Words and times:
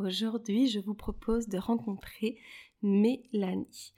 Aujourd'hui 0.00 0.68
je 0.68 0.80
vous 0.80 0.94
propose 0.94 1.48
de 1.48 1.58
rencontrer 1.58 2.38
Mélanie. 2.82 3.92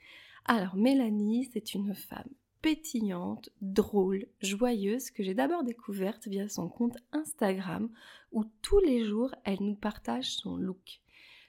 Alors 0.45 0.75
Mélanie, 0.75 1.49
c'est 1.53 1.73
une 1.73 1.93
femme 1.93 2.29
pétillante, 2.61 3.49
drôle, 3.61 4.25
joyeuse 4.41 5.11
que 5.11 5.21
j'ai 5.21 5.33
d'abord 5.33 5.63
découverte 5.63 6.27
via 6.27 6.47
son 6.47 6.69
compte 6.69 6.97
Instagram 7.11 7.89
où 8.31 8.45
tous 8.61 8.79
les 8.79 9.03
jours 9.03 9.35
elle 9.43 9.61
nous 9.61 9.75
partage 9.75 10.31
son 10.31 10.55
look. 10.55 11.01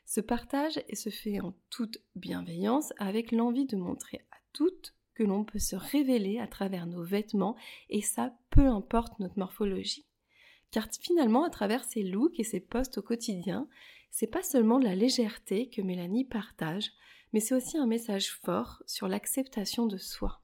Ce 0.06 0.20
partage 0.20 0.80
se 0.92 1.10
fait 1.10 1.40
en 1.40 1.54
toute 1.70 1.98
bienveillance 2.16 2.92
avec 2.98 3.30
l'envie 3.30 3.66
de 3.66 3.76
montrer 3.76 4.26
à 4.32 4.36
toutes 4.52 4.94
que 5.14 5.22
l'on 5.22 5.44
peut 5.44 5.60
se 5.60 5.76
révéler 5.76 6.40
à 6.40 6.48
travers 6.48 6.86
nos 6.86 7.04
vêtements 7.04 7.56
et 7.88 8.02
ça 8.02 8.34
peu 8.50 8.66
importe 8.66 9.18
notre 9.20 9.38
morphologie. 9.38 10.06
Car 10.72 10.88
finalement, 11.00 11.44
à 11.44 11.50
travers 11.50 11.84
ses 11.84 12.02
looks 12.02 12.40
et 12.40 12.44
ses 12.44 12.58
posts 12.58 12.98
au 12.98 13.02
quotidien, 13.02 13.68
c'est 14.14 14.28
pas 14.28 14.44
seulement 14.44 14.78
la 14.78 14.94
légèreté 14.94 15.68
que 15.68 15.82
Mélanie 15.82 16.24
partage, 16.24 16.92
mais 17.32 17.40
c'est 17.40 17.56
aussi 17.56 17.76
un 17.76 17.86
message 17.86 18.30
fort 18.30 18.80
sur 18.86 19.08
l'acceptation 19.08 19.88
de 19.88 19.96
soi. 19.96 20.40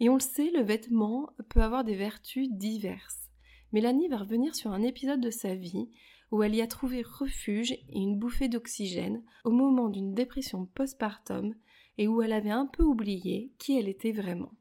Et 0.00 0.08
on 0.08 0.14
le 0.14 0.20
sait, 0.20 0.50
le 0.50 0.62
vêtement 0.62 1.28
peut 1.50 1.60
avoir 1.60 1.84
des 1.84 1.94
vertus 1.94 2.48
diverses. 2.50 3.28
Mélanie 3.74 4.08
va 4.08 4.16
revenir 4.16 4.54
sur 4.54 4.72
un 4.72 4.80
épisode 4.80 5.20
de 5.20 5.28
sa 5.28 5.54
vie 5.54 5.90
où 6.30 6.42
elle 6.42 6.54
y 6.54 6.62
a 6.62 6.66
trouvé 6.66 7.02
refuge 7.02 7.72
et 7.72 7.98
une 7.98 8.18
bouffée 8.18 8.48
d'oxygène 8.48 9.22
au 9.44 9.50
moment 9.50 9.90
d'une 9.90 10.14
dépression 10.14 10.64
postpartum 10.64 11.54
et 11.98 12.08
où 12.08 12.22
elle 12.22 12.32
avait 12.32 12.48
un 12.48 12.64
peu 12.64 12.82
oublié 12.82 13.52
qui 13.58 13.78
elle 13.78 13.88
était 13.88 14.12
vraiment. 14.12 14.52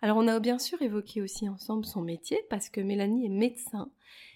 Alors 0.00 0.16
on 0.16 0.28
a 0.28 0.40
bien 0.40 0.58
sûr 0.58 0.80
évoqué 0.80 1.20
aussi 1.20 1.46
ensemble 1.46 1.84
son 1.84 2.00
métier 2.00 2.40
parce 2.48 2.70
que 2.70 2.80
Mélanie 2.80 3.26
est 3.26 3.28
médecin 3.28 3.92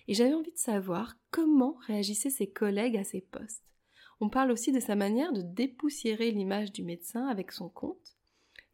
et 0.09 0.15
j'avais 0.15 0.35
envie 0.35 0.53
de 0.53 0.59
savoir 0.59 1.15
comment 1.31 1.77
réagissaient 1.87 2.31
ses 2.31 2.51
collègues 2.51 2.97
à 2.97 3.05
ses 3.05 3.21
postes. 3.21 3.63
On 4.21 4.31
parle 4.31 4.51
aussi 4.51 4.73
de 4.73 4.81
sa 4.81 4.97
manière 4.97 5.33
de 5.33 5.43
dépoussiérer 5.43 6.33
l'image 6.33 6.73
du 6.73 6.83
médecin 6.83 7.29
avec 7.29 7.53
son 7.53 7.69
compte 7.69 8.17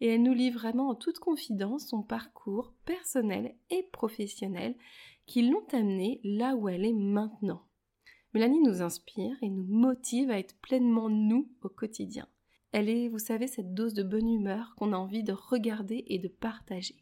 et 0.01 0.09
elle 0.09 0.23
nous 0.23 0.33
lit 0.33 0.51
vraiment 0.51 0.89
en 0.89 0.95
toute 0.95 1.19
confidence 1.19 1.89
son 1.89 2.03
parcours 2.03 2.73
personnel 2.85 3.55
et 3.71 3.83
professionnel 3.93 4.75
qui 5.27 5.43
l'ont 5.43 5.67
amenée 5.73 6.21
là 6.25 6.55
où 6.55 6.69
elle 6.69 6.85
est 6.85 6.95
maintenant. 6.95 7.67
Mélanie 8.33 8.63
nous 8.63 8.83
inspire 8.83 9.37
et 9.43 9.49
nous 9.49 9.65
motive 9.65 10.31
à 10.31 10.39
être 10.39 10.57
pleinement 10.61 11.09
nous 11.09 11.49
au 11.63 11.69
quotidien. 11.69 12.27
Elle 12.73 12.89
est, 12.89 13.09
vous 13.09 13.19
savez, 13.19 13.47
cette 13.47 13.75
dose 13.75 13.95
de 13.95 14.03
bonne 14.03 14.29
humeur 14.29 14.75
qu'on 14.77 14.93
a 14.93 14.97
envie 14.97 15.23
de 15.23 15.33
regarder 15.33 16.05
et 16.09 16.19
de 16.19 16.29
partager. 16.29 16.97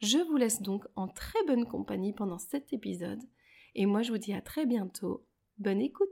Je 0.00 0.18
vous 0.18 0.36
laisse 0.36 0.60
donc 0.60 0.84
en 0.96 1.08
très 1.08 1.42
bonne 1.46 1.66
compagnie 1.66 2.12
pendant 2.12 2.38
cet 2.38 2.72
épisode 2.72 3.22
et 3.74 3.86
moi 3.86 4.02
je 4.02 4.10
vous 4.12 4.18
dis 4.18 4.32
à 4.32 4.40
très 4.40 4.66
bientôt. 4.66 5.24
Bonne 5.58 5.80
écoute 5.80 6.08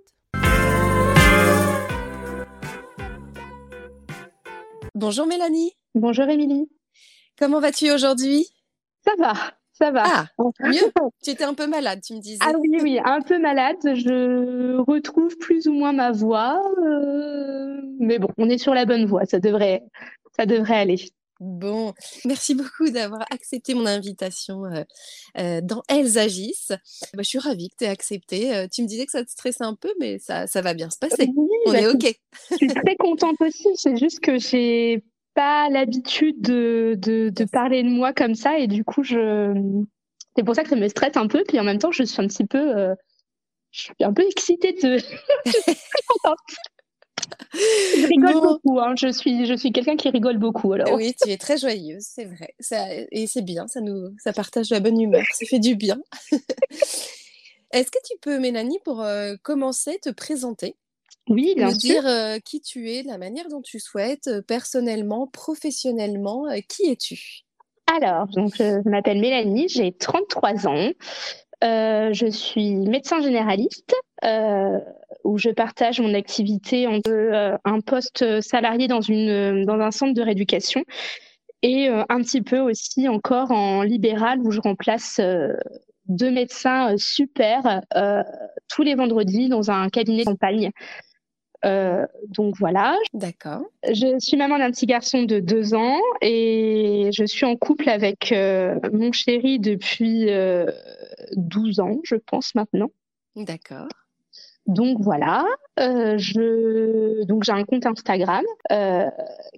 Bonjour 4.95 5.27
Mélanie 5.27 5.73
Bonjour 5.95 6.29
Émilie. 6.29 6.69
Comment 7.39 7.61
vas-tu 7.61 7.91
aujourd'hui? 7.91 8.47
Ça 9.05 9.13
va, 9.19 9.33
ça 9.73 9.91
va. 9.91 10.03
Ah, 10.07 10.27
mieux? 10.61 10.93
Tu 11.23 11.31
étais 11.31 11.45
un 11.45 11.55
peu 11.55 11.67
malade, 11.67 12.01
tu 12.05 12.15
me 12.15 12.21
disais. 12.21 12.39
Ah 12.41 12.53
oui, 12.59 12.79
oui, 12.83 13.01
un 13.05 13.21
peu 13.21 13.39
malade. 13.39 13.79
Je 13.83 14.77
retrouve 14.79 15.37
plus 15.39 15.67
ou 15.67 15.73
moins 15.73 15.93
ma 15.93 16.13
voix. 16.13 16.61
Euh, 16.79 17.81
mais 17.99 18.19
bon, 18.19 18.29
on 18.39 18.51
est 18.51 18.59
sur 18.59 18.75
la 18.75 18.85
bonne 18.85 19.07
voie. 19.07 19.25
Ça 19.25 19.41
devrait, 19.41 19.83
ça 20.37 20.47
devrait 20.47 20.77
aller. 20.77 21.11
Bon, 21.41 21.95
merci 22.25 22.55
beaucoup 22.55 22.91
d'avoir 22.91 23.23
accepté 23.31 23.75
mon 23.75 23.87
invitation 23.87 24.65
euh, 24.65 24.83
euh, 25.39 25.61
dans 25.63 25.83
Elles 25.89 26.19
agissent. 26.19 26.73
Bah, 27.15 27.23
je 27.23 27.29
suis 27.29 27.39
ravie 27.39 27.69
que 27.69 27.77
tu 27.79 27.85
aies 27.85 27.89
accepté. 27.89 28.67
tu 28.73 28.83
me 28.83 28.89
disais 28.89 29.07
que 29.07 29.13
ça 29.13 29.25
te 29.25 29.31
stressait 29.31 29.65
un 29.65 29.75
peu, 29.75 29.93
mais 30.01 30.19
ça, 30.19 30.47
ça 30.47 30.63
va 30.63 30.75
bien 30.75 30.91
se 30.91 30.99
passer. 30.99 31.29
On 31.67 31.73
bah, 31.73 31.81
est 31.81 31.87
OK. 31.87 32.13
Je 32.51 32.57
suis 32.57 32.67
très 32.69 32.97
contente 32.97 33.41
aussi. 33.41 33.69
C'est 33.77 33.97
juste 33.97 34.21
que 34.21 34.39
j'ai 34.39 35.05
pas 35.39 35.71
l'habitude 35.71 36.41
de, 36.41 36.99
de, 36.99 37.45
parler 37.45 37.85
de 37.85 37.89
moi 37.89 38.13
comme 38.13 38.35
ça 38.35 38.59
et 38.59 38.67
du 38.67 38.85
coup 38.85 39.05
je 39.05 39.55
c'est 40.37 40.43
pour 40.43 40.57
ça 40.57 40.65
que 40.65 40.69
ça 40.69 40.75
me 40.75 40.89
stresse 40.89 41.17
un 41.17 41.29
peu 41.29 41.45
puis 41.47 41.61
en 41.61 41.63
même 41.63 41.79
temps 41.79 41.93
je 41.93 42.03
suis 42.03 42.21
un 42.21 42.27
petit 42.27 42.45
peu 42.45 42.77
euh, 42.77 42.93
je 43.71 43.83
suis 43.83 43.95
un 44.01 44.13
peu 44.13 44.25
excitée 44.29 44.73
de 44.73 44.99
je 45.47 45.51
suis 45.53 45.63
très 45.63 46.03
contente 46.09 46.39
je 47.53 48.07
rigole 48.07 48.41
beaucoup 48.41 48.79
hein. 48.81 48.95
je 48.97 49.09
suis 49.09 49.47
je 49.47 49.55
suis 49.55 49.73
quelqu'un 49.73 49.97
qui 49.97 50.09
rigole 50.11 50.39
beaucoup 50.39 50.73
alors. 50.73 50.93
Oui 50.95 51.15
tu 51.21 51.31
es 51.31 51.37
très 51.37 51.57
joyeuse 51.57 52.05
c'est 52.05 52.25
vrai. 52.25 52.55
Ça, 52.61 52.87
et 53.11 53.27
c'est 53.27 53.43
bien 53.43 53.67
ça 53.67 53.81
nous 53.81 54.15
ça 54.19 54.33
partage 54.33 54.71
la 54.71 54.81
bonne 54.81 55.01
humeur 55.01 55.25
ça 55.33 55.47
fait 55.47 55.59
du 55.59 55.75
bien. 55.75 55.99
Est-ce 57.71 57.91
que 57.91 57.99
tu 58.07 58.17
peux 58.21 58.39
Mélanie 58.39 58.79
pour 58.85 59.03
euh, 59.03 59.37
commencer 59.43 59.99
te 60.03 60.11
présenter? 60.11 60.77
Oui, 61.29 61.53
bien 61.55 61.71
dire 61.73 62.07
qui 62.43 62.63
tu 62.63 62.91
es, 62.91 63.03
la 63.03 63.19
manière 63.19 63.49
dont 63.49 63.61
tu 63.61 63.79
souhaites, 63.79 64.31
personnellement, 64.47 65.27
professionnellement, 65.27 66.47
qui 66.71 66.91
es-tu? 66.91 67.45
Alors, 67.87 68.27
donc, 68.29 68.55
je 68.57 68.89
m'appelle 68.89 69.21
Mélanie, 69.21 69.69
j'ai 69.69 69.93
33 69.93 70.67
ans. 70.67 70.91
Je 71.63 72.27
suis 72.31 72.75
médecin 72.75 73.21
généraliste 73.21 73.95
où 75.25 75.39
je 75.39 75.51
partage 75.51 76.01
mon 76.01 76.15
activité 76.15 76.87
entre 76.87 77.59
un 77.65 77.81
poste 77.81 78.41
salarié 78.41 78.89
dans, 78.89 79.01
une, 79.01 79.65
dans 79.65 79.81
un 79.81 79.91
centre 79.91 80.15
de 80.15 80.23
rééducation 80.23 80.85
et 81.63 81.89
un 81.89 82.23
petit 82.23 82.43
peu 82.43 82.61
aussi 82.61 83.09
encore 83.09 83.51
en 83.51 83.83
libéral 83.83 84.41
où 84.41 84.51
je 84.51 84.61
remplace 84.61 85.21
deux 86.07 86.31
médecins 86.31 86.97
super 86.97 87.83
tous 88.69 88.83
les 88.83 88.95
vendredis 88.95 89.49
dans 89.49 89.71
un 89.71 89.89
cabinet 89.89 90.25
de 90.25 90.31
campagne. 90.31 90.71
Euh, 91.65 92.07
donc 92.29 92.55
voilà. 92.59 92.97
D'accord. 93.15 93.63
Je 93.85 94.19
suis 94.21 94.37
maman 94.37 94.59
d'un 94.59 94.71
petit 94.71 94.87
garçon 94.87 95.23
de 95.23 95.41
deux 95.41 95.75
ans 95.75 95.99
et 96.21 97.11
je 97.13 97.25
suis 97.25 97.47
en 97.47 97.57
couple 97.57 97.89
avec 97.89 98.33
euh, 98.33 98.77
mon 98.93 99.13
chéri 99.13 99.59
depuis 99.59 100.31
euh, 100.31 100.67
12 101.37 101.81
ans, 101.81 101.99
je 102.05 102.17
pense 102.17 102.55
maintenant. 102.55 102.91
D'accord. 103.37 103.89
Donc 104.69 104.99
voilà, 105.01 105.47
euh, 105.81 106.19
je 106.19 107.25
donc 107.25 107.43
j'ai 107.43 107.53
un 107.53 107.65
compte 107.65 107.87
Instagram 107.87 108.45
euh, 108.71 109.09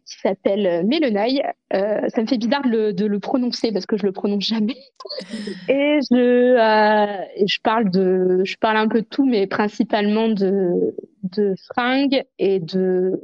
qui 0.05 0.21
s'appelle 0.21 0.87
Méleneuil. 0.87 1.43
Euh, 1.73 2.09
ça 2.11 2.23
me 2.23 2.29
fait 2.29 2.39
bizarre 2.39 2.63
de 2.63 2.69
le, 2.69 2.93
de 2.93 3.07
le, 3.07 3.19
prononcer 3.19 3.73
parce 3.73 3.87
que 3.87 3.97
je 3.97 4.07
le 4.07 4.13
prononce 4.13 4.45
jamais. 4.45 4.77
Et 5.69 5.99
je 6.09 6.15
euh, 6.15 7.25
je 7.45 7.59
parle 7.61 7.91
de 7.91 8.43
je 8.45 8.57
parle 8.57 8.77
un 8.77 8.87
peu 8.87 9.01
de 9.01 9.07
tout, 9.07 9.27
mais 9.27 9.49
principalement 9.49 10.29
de 10.29 10.95
de 11.25 11.57
fringues 11.75 12.25
et 12.39 12.61
de, 12.61 13.21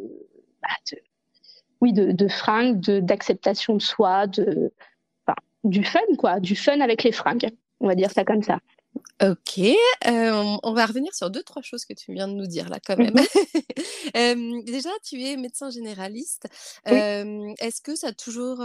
bah, 0.63 0.69
de 0.91 0.99
oui 1.81 1.93
de, 1.93 2.11
de 2.11 2.27
fringues, 2.27 2.81
de 2.81 2.99
d'acceptation 2.99 3.77
de 3.77 3.83
soi, 3.83 4.27
de 4.27 4.73
enfin, 5.25 5.37
du 5.63 5.85
fun 5.85 6.01
quoi, 6.19 6.41
du 6.41 6.57
fun 6.57 6.81
avec 6.81 7.05
les 7.05 7.13
fringues. 7.13 7.49
On 7.81 7.87
va 7.87 7.95
dire 7.95 8.11
ça 8.11 8.25
comme 8.25 8.43
ça. 8.43 8.59
Ok, 9.23 9.59
euh, 9.59 10.57
on, 10.63 10.73
va 10.75 10.85
revenir 10.85 11.15
sur 11.15 11.31
deux, 11.31 11.43
trois 11.43 11.63
choses 11.63 11.87
que 11.87 11.95
tu 11.95 12.13
viens 12.13 12.29
de 12.29 12.35
nous 12.35 12.47
dire 12.47 12.69
là 12.69 12.79
quand 12.85 12.99
même. 12.99 13.15
Mmh 13.15 13.21
euh, 14.17 14.63
déjà, 14.65 14.91
tu 15.05 15.23
es 15.23 15.37
médecin 15.37 15.71
généraliste. 15.71 16.47
Euh, 16.89 17.53
est-ce 17.59 17.81
que 17.81 17.95
ça 17.97 18.09
a 18.09 18.13
toujours 18.13 18.63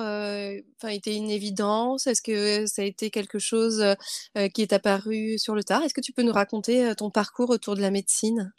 été 0.88 1.16
une 1.16 1.30
évidence? 1.30 2.06
Est-ce 2.08 2.22
que 2.22 2.66
ça 2.66 2.82
a 2.82 2.86
été 2.86 3.10
quelque 3.12 3.40
chose 3.40 3.84
qui 4.54 4.62
est 4.62 4.74
apparu 4.74 5.38
sur 5.38 5.56
le 5.56 5.64
tard? 5.64 5.84
Est-ce 5.84 5.94
que 5.94 6.02
tu 6.02 6.12
peux 6.12 6.24
nous 6.24 6.34
raconter 6.34 6.94
ton 6.96 7.10
parcours 7.10 7.50
autour 7.50 7.76
de 7.76 7.82
la 7.82 7.92
médecine? 7.92 8.52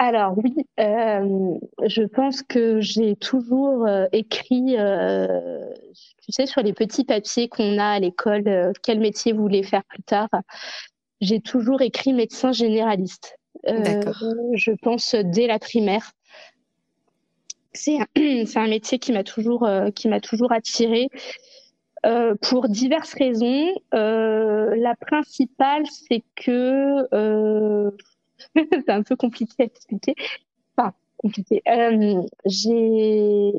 Alors 0.00 0.38
oui, 0.38 0.54
je 0.78 2.06
pense 2.06 2.42
que 2.42 2.80
j'ai 2.80 3.16
toujours 3.16 3.84
écrit, 4.12 4.76
tu 4.76 6.32
sais, 6.32 6.46
sur 6.46 6.62
les 6.62 6.72
petits 6.72 7.04
papiers 7.04 7.48
qu'on 7.48 7.78
a 7.78 7.86
à 7.86 7.98
l'école, 7.98 8.72
quel 8.82 9.00
métier 9.00 9.32
vous 9.32 9.42
voulez 9.42 9.64
faire 9.64 9.82
plus 9.84 10.04
tard 10.04 10.28
j'ai 11.20 11.40
toujours 11.40 11.82
écrit 11.82 12.12
médecin 12.12 12.52
généraliste. 12.52 13.38
Euh, 13.66 14.00
je 14.54 14.72
pense 14.82 15.14
dès 15.14 15.46
la 15.46 15.58
primaire. 15.58 16.12
C'est 17.72 17.98
un, 17.98 18.06
un, 18.62 18.68
métier 18.68 18.98
qui 18.98 19.12
m'a 19.12 19.24
toujours, 19.24 19.64
euh, 19.64 19.90
qui 19.90 20.08
m'a 20.08 20.20
toujours 20.20 20.52
attiré. 20.52 21.08
pour 22.42 22.68
diverses 22.68 23.14
raisons. 23.14 23.74
la 23.92 24.94
principale, 25.00 25.84
c'est 25.86 26.22
que 26.36 27.04
c'est 28.56 28.90
un 28.90 29.02
peu 29.02 29.16
compliqué 29.16 29.54
à 29.60 29.64
expliquer. 29.64 30.14
Enfin, 30.76 30.92
compliqué. 31.18 31.62
j'ai 32.44 33.52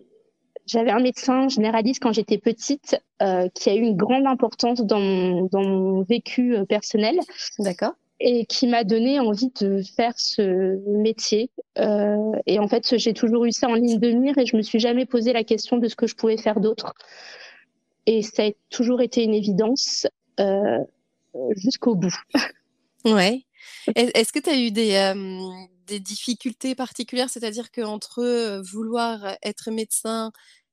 j'avais 0.70 0.92
un 0.92 1.00
médecin 1.00 1.50
généraliste 1.50 2.02
quand 2.02 2.14
j'étais 2.14 2.38
petite 2.38 3.02
euh, 3.24 3.50
qui 3.56 3.70
a 3.70 3.76
eu 3.76 3.82
une 3.82 3.98
grande 3.98 4.28
importance 4.28 4.82
dans 4.82 5.00
mon, 5.00 5.46
dans 5.52 5.64
mon 5.64 6.04
vécu 6.04 6.56
euh, 6.56 6.66
personnel. 6.66 7.18
D'accord. 7.58 7.94
Et 8.20 8.46
qui 8.46 8.68
m'a 8.68 8.84
donné 8.84 9.20
envie 9.20 9.52
de 9.62 9.82
faire 9.82 10.14
ce 10.18 10.78
métier. 10.88 11.50
Euh, 11.80 12.32
et 12.46 12.60
en 12.60 12.68
fait, 12.68 12.98
j'ai 12.98 13.14
toujours 13.14 13.46
eu 13.46 13.52
ça 13.52 13.68
en 13.68 13.74
ligne 13.74 13.98
de 13.98 14.12
mire 14.12 14.38
et 14.38 14.46
je 14.46 14.56
me 14.58 14.62
suis 14.62 14.80
jamais 14.80 15.06
posé 15.06 15.34
la 15.34 15.44
question 15.44 15.78
de 15.78 15.88
ce 15.88 15.96
que 15.96 16.06
je 16.06 16.16
pouvais 16.16 16.38
faire 16.38 16.60
d'autre. 16.60 16.94
Et 18.06 18.22
ça 18.22 18.44
a 18.44 18.52
toujours 18.70 19.02
été 19.02 19.24
une 19.24 19.34
évidence 19.34 20.06
euh, 20.40 20.84
jusqu'au 21.56 21.96
bout. 21.96 22.16
Ouais. 23.06 23.44
Est-ce 23.96 24.32
que 24.32 24.40
tu 24.40 24.50
as 24.50 24.58
eu 24.58 24.72
des, 24.72 24.96
euh, 24.96 25.50
des 25.88 26.00
difficultés 26.00 26.76
particulières, 26.76 27.30
c'est-à-dire 27.30 27.72
qu'entre 27.72 28.20
euh, 28.24 28.62
vouloir 28.62 29.36
être 29.44 29.72
médecin 29.72 30.32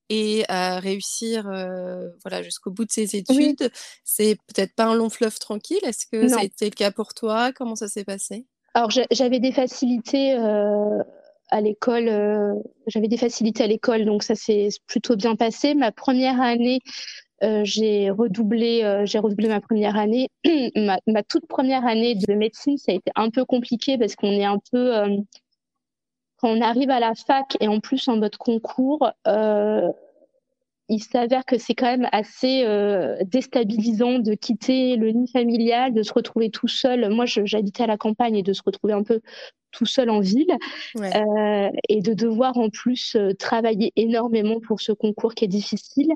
et 0.08 0.44
à 0.48 0.78
réussir 0.78 1.48
euh, 1.48 2.08
voilà, 2.22 2.43
jusqu'au 2.43 2.70
bout 2.70 2.84
de 2.84 2.93
ses 2.93 3.16
études. 3.16 3.70
C'est 4.04 4.37
peut-être 4.46 4.75
pas 4.75 4.84
un 4.84 4.94
long 4.94 5.10
fleuve 5.10 5.38
tranquille? 5.38 5.81
Est-ce 5.82 6.06
que 6.06 6.28
ça 6.28 6.40
a 6.40 6.44
été 6.44 6.66
le 6.66 6.70
cas 6.70 6.90
pour 6.90 7.14
toi? 7.14 7.52
Comment 7.52 7.76
ça 7.76 7.88
s'est 7.88 8.04
passé? 8.04 8.46
Alors 8.75 8.90
j'avais 8.90 9.40
des 9.40 9.52
facilités 9.52 10.34
euh, 10.34 11.02
à 11.49 11.60
l'école. 11.60 12.08
Euh, 12.08 12.54
j'avais 12.87 13.08
des 13.08 13.16
facilités 13.16 13.64
à 13.64 13.66
l'école, 13.66 14.04
donc 14.04 14.22
ça 14.22 14.34
s'est 14.34 14.69
plutôt 14.87 15.16
bien 15.16 15.34
passé. 15.34 15.75
Ma 15.75 15.92
première 15.92 16.40
année, 16.40 16.81
j'ai 17.42 18.10
redoublé, 18.10 19.02
j'ai 19.04 19.18
redoublé 19.18 19.48
ma 19.48 19.60
première 19.60 19.96
année. 19.96 20.28
ma, 20.76 20.98
ma, 21.06 21.22
toute 21.22 21.46
première 21.46 21.86
année 21.86 22.14
de 22.14 22.34
médecine, 22.34 22.78
ça 22.78 22.92
a 22.92 22.94
été 22.94 23.10
un 23.14 23.30
peu 23.30 23.44
compliqué 23.44 23.98
parce 23.98 24.16
qu'on 24.16 24.32
est 24.32 24.44
un 24.44 24.58
peu 24.70 24.92
quand 26.38 26.50
on 26.50 26.60
arrive 26.60 26.90
à 26.90 27.00
la 27.00 27.14
fac 27.14 27.56
et 27.60 27.68
en 27.68 27.80
plus 27.80 28.08
en 28.08 28.16
mode 28.16 28.36
concours, 28.36 29.10
euh, 29.26 29.90
il 30.88 31.02
s'avère 31.02 31.44
que 31.44 31.58
c'est 31.58 31.74
quand 31.74 31.86
même 31.86 32.08
assez 32.12 32.62
euh, 32.64 33.16
déstabilisant 33.24 34.18
de 34.20 34.34
quitter 34.34 34.96
le 34.96 35.10
nid 35.10 35.30
familial, 35.30 35.92
de 35.92 36.02
se 36.02 36.12
retrouver 36.12 36.50
tout 36.50 36.68
seul. 36.68 37.12
Moi, 37.12 37.24
j'habitais 37.26 37.84
à 37.84 37.86
la 37.86 37.96
campagne 37.96 38.36
et 38.36 38.42
de 38.42 38.52
se 38.52 38.62
retrouver 38.64 38.92
un 38.92 39.02
peu 39.02 39.20
tout 39.72 39.86
seul 39.86 40.10
en 40.10 40.20
ville 40.20 40.56
euh, 40.96 41.70
et 41.88 42.00
de 42.02 42.14
devoir 42.14 42.56
en 42.56 42.70
plus 42.70 43.16
euh, 43.16 43.32
travailler 43.32 43.92
énormément 43.96 44.60
pour 44.60 44.80
ce 44.80 44.92
concours 44.92 45.34
qui 45.34 45.44
est 45.44 45.48
difficile. 45.48 46.12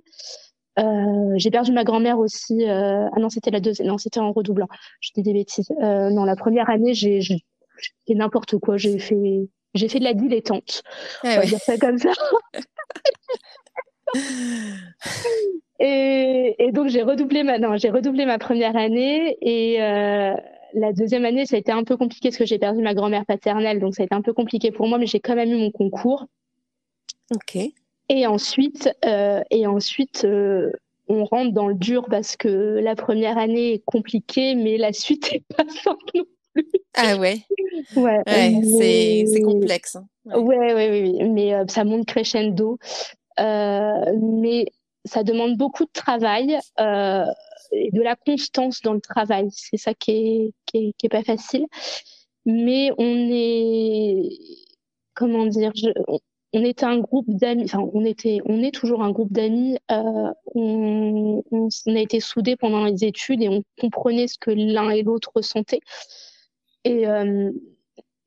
Euh, 0.78 1.34
j'ai 1.37 1.50
perdu 1.50 1.72
ma 1.72 1.84
grand-mère 1.84 2.19
aussi. 2.19 2.69
Euh, 2.69 3.08
ah 3.12 3.20
non, 3.20 3.28
c'était 3.28 3.50
la 3.50 3.61
deuxième. 3.61 3.88
Non, 3.88 3.99
c'était 3.99 4.20
en 4.20 4.32
redoublant. 4.32 4.69
Je 5.00 5.11
dis 5.14 5.22
des 5.22 5.32
bêtises. 5.32 5.70
non, 5.81 6.25
la 6.25 6.37
première 6.37 6.70
année, 6.70 6.94
j'ai 6.94 7.20
fait 8.06 8.14
n'importe 8.14 8.58
quoi. 8.58 8.76
J'ai 8.76 8.99
fait 8.99 9.49
j'ai 9.75 9.88
fait 9.88 9.99
de 9.99 10.05
la 10.05 10.14
dilettante. 10.14 10.82
Eh 11.25 11.28
on 11.28 11.37
va 11.37 11.46
dire 11.46 11.58
ça 11.58 11.76
comme 11.78 11.99
ça. 11.99 12.12
et, 15.78 16.56
et, 16.58 16.73
donc 16.73 16.88
j'ai 16.88 17.02
redoublé 17.02 17.43
ma 17.44 17.58
non, 17.58 17.76
j'ai 17.76 17.90
redoublé 17.90 18.26
ma 18.26 18.38
première 18.38 18.76
année 18.76 19.37
et 19.40 19.81
euh, 19.81 20.34
la 20.75 20.93
deuxième 20.93 21.25
année 21.25 21.46
ça 21.46 21.55
a 21.56 21.58
été 21.61 21.70
un 21.70 21.84
peu 21.84 21.96
compliqué 21.96 22.31
parce 22.31 22.38
que 22.38 22.44
j'ai 22.46 22.58
perdu 22.58 22.82
ma 22.82 22.94
grand-mère 22.94 23.25
paternelle 23.25 23.78
donc 23.78 23.94
ça 23.94 24.02
a 24.02 24.06
été 24.06 24.14
un 24.14 24.23
peu 24.23 24.32
compliqué 24.32 24.73
pour 24.73 24.88
moi 24.88 24.99
mais 24.99 25.06
j'ai 25.06 25.20
quand 25.20 25.37
même 25.37 25.50
eu 25.50 25.56
mon 25.56 25.70
concours. 25.70 26.26
Ok. 27.32 27.58
Et 28.11 28.27
ensuite 28.27 28.91
euh, 29.05 29.41
et 29.51 29.67
ensuite 29.69 30.25
euh, 30.25 30.73
on 31.09 31.25
rentre 31.25 31.53
dans 31.53 31.69
le 31.69 31.75
dur 31.75 32.07
parce 32.11 32.37
que 32.37 32.81
la 32.83 32.97
première 32.97 33.39
année 33.39 33.75
est 33.75 33.85
compliquée 33.85 34.57
mais 34.57 34.79
la 34.79 34.93
suite 34.93 35.33
est 35.33 35.45
pas 35.57 35.65
simple 35.85 36.03
non 36.17 36.25
plus. 36.55 36.67
Ah 36.95 37.17
ouais. 37.17 37.39
Ouais, 37.97 38.23
c'est 38.79 39.41
complexe. 39.43 39.97
Hein. 39.97 40.07
Ouais, 40.27 40.75
ouais, 40.75 40.91
oui, 40.91 41.29
mais 41.29 41.55
euh, 41.55 41.65
ça 41.69 41.85
monte 41.85 42.07
crescendo. 42.07 42.79
Euh, 43.39 44.19
mais 44.21 44.67
ça 45.05 45.23
demande 45.23 45.57
beaucoup 45.57 45.85
de 45.85 45.93
travail 45.93 46.59
euh, 46.79 47.25
et 47.73 47.91
de 47.93 48.03
la 48.03 48.17
constance 48.17 48.83
dans 48.83 48.93
le 48.93 49.01
travail. 49.01 49.49
C'est 49.53 49.77
ça 49.77 49.95
qui 49.95 50.11
est, 50.11 50.53
qui 50.67 50.79
est, 50.79 50.93
qui 50.99 51.07
est, 51.07 51.09
pas 51.09 51.23
facile. 51.23 51.67
Mais 52.45 52.91
on 52.99 53.29
est, 53.31 54.29
comment 55.15 55.47
dire, 55.47 55.73
je, 55.75 55.89
on, 56.52 56.64
était 56.64 56.85
un 56.85 56.99
groupe 56.99 57.26
d'amis, 57.29 57.64
enfin, 57.64 57.79
on 57.93 58.05
était, 58.05 58.41
on 58.44 58.62
est 58.62 58.75
toujours 58.75 59.02
un 59.02 59.11
groupe 59.11 59.32
d'amis. 59.32 59.79
Euh, 59.91 60.32
on, 60.55 61.43
on, 61.50 61.69
on, 61.87 61.97
a 61.97 62.00
été 62.00 62.20
soudés 62.20 62.56
pendant 62.56 62.85
les 62.85 63.05
études 63.05 63.43
et 63.43 63.49
on 63.49 63.62
comprenait 63.81 64.29
ce 64.29 64.38
que 64.38 64.50
l'un 64.50 64.91
et 64.91 65.02
l'autre 65.02 65.31
ressentaient. 65.35 65.81
Et, 66.85 67.06
euh, 67.06 67.50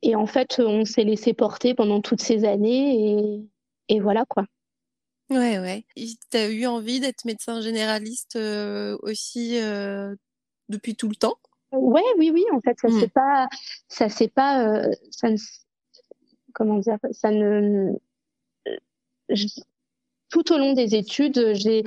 et 0.02 0.16
en 0.16 0.25
fait, 0.25 0.60
on 0.60 0.86
s'est 0.86 1.04
laissé 1.04 1.34
porter 1.34 1.74
pendant 1.74 2.02
toutes 2.02 2.22
ces 2.22 2.46
années 2.46 3.20
et, 3.20 3.50
et 3.90 4.00
voilà 4.00 4.25
quoi. 4.25 4.46
Ouais, 5.30 5.60
ouais. 5.60 5.86
Tu 5.96 6.38
as 6.38 6.50
eu 6.50 6.66
envie 6.66 7.00
d'être 7.00 7.25
médecin 7.25 7.62
généraliste 7.62 8.36
euh, 8.36 8.98
aussi 9.02 9.58
depuis 10.70 10.96
tout 10.96 11.08
le 11.08 11.16
temps? 11.16 11.38
Ouais, 11.72 12.04
oui, 12.18 12.30
oui. 12.31 12.44
En 12.54 12.62
fait, 12.62 12.78
ça 12.80 12.88
mmh. 12.88 13.00
c'est 13.00 13.12
pas, 13.12 13.48
ça 13.88 14.10
c'est 14.10 14.28
pas, 14.28 14.84
ça 15.12 15.30
ne, 15.30 15.38
comment 16.54 16.78
dire, 16.78 16.98
ça 17.12 17.31
ne, 17.31 17.94
je, 19.34 19.48
tout 20.34 20.52
au 20.52 20.58
long 20.58 20.74
des 20.74 20.96
études, 20.96 21.54
j'ai 21.54 21.84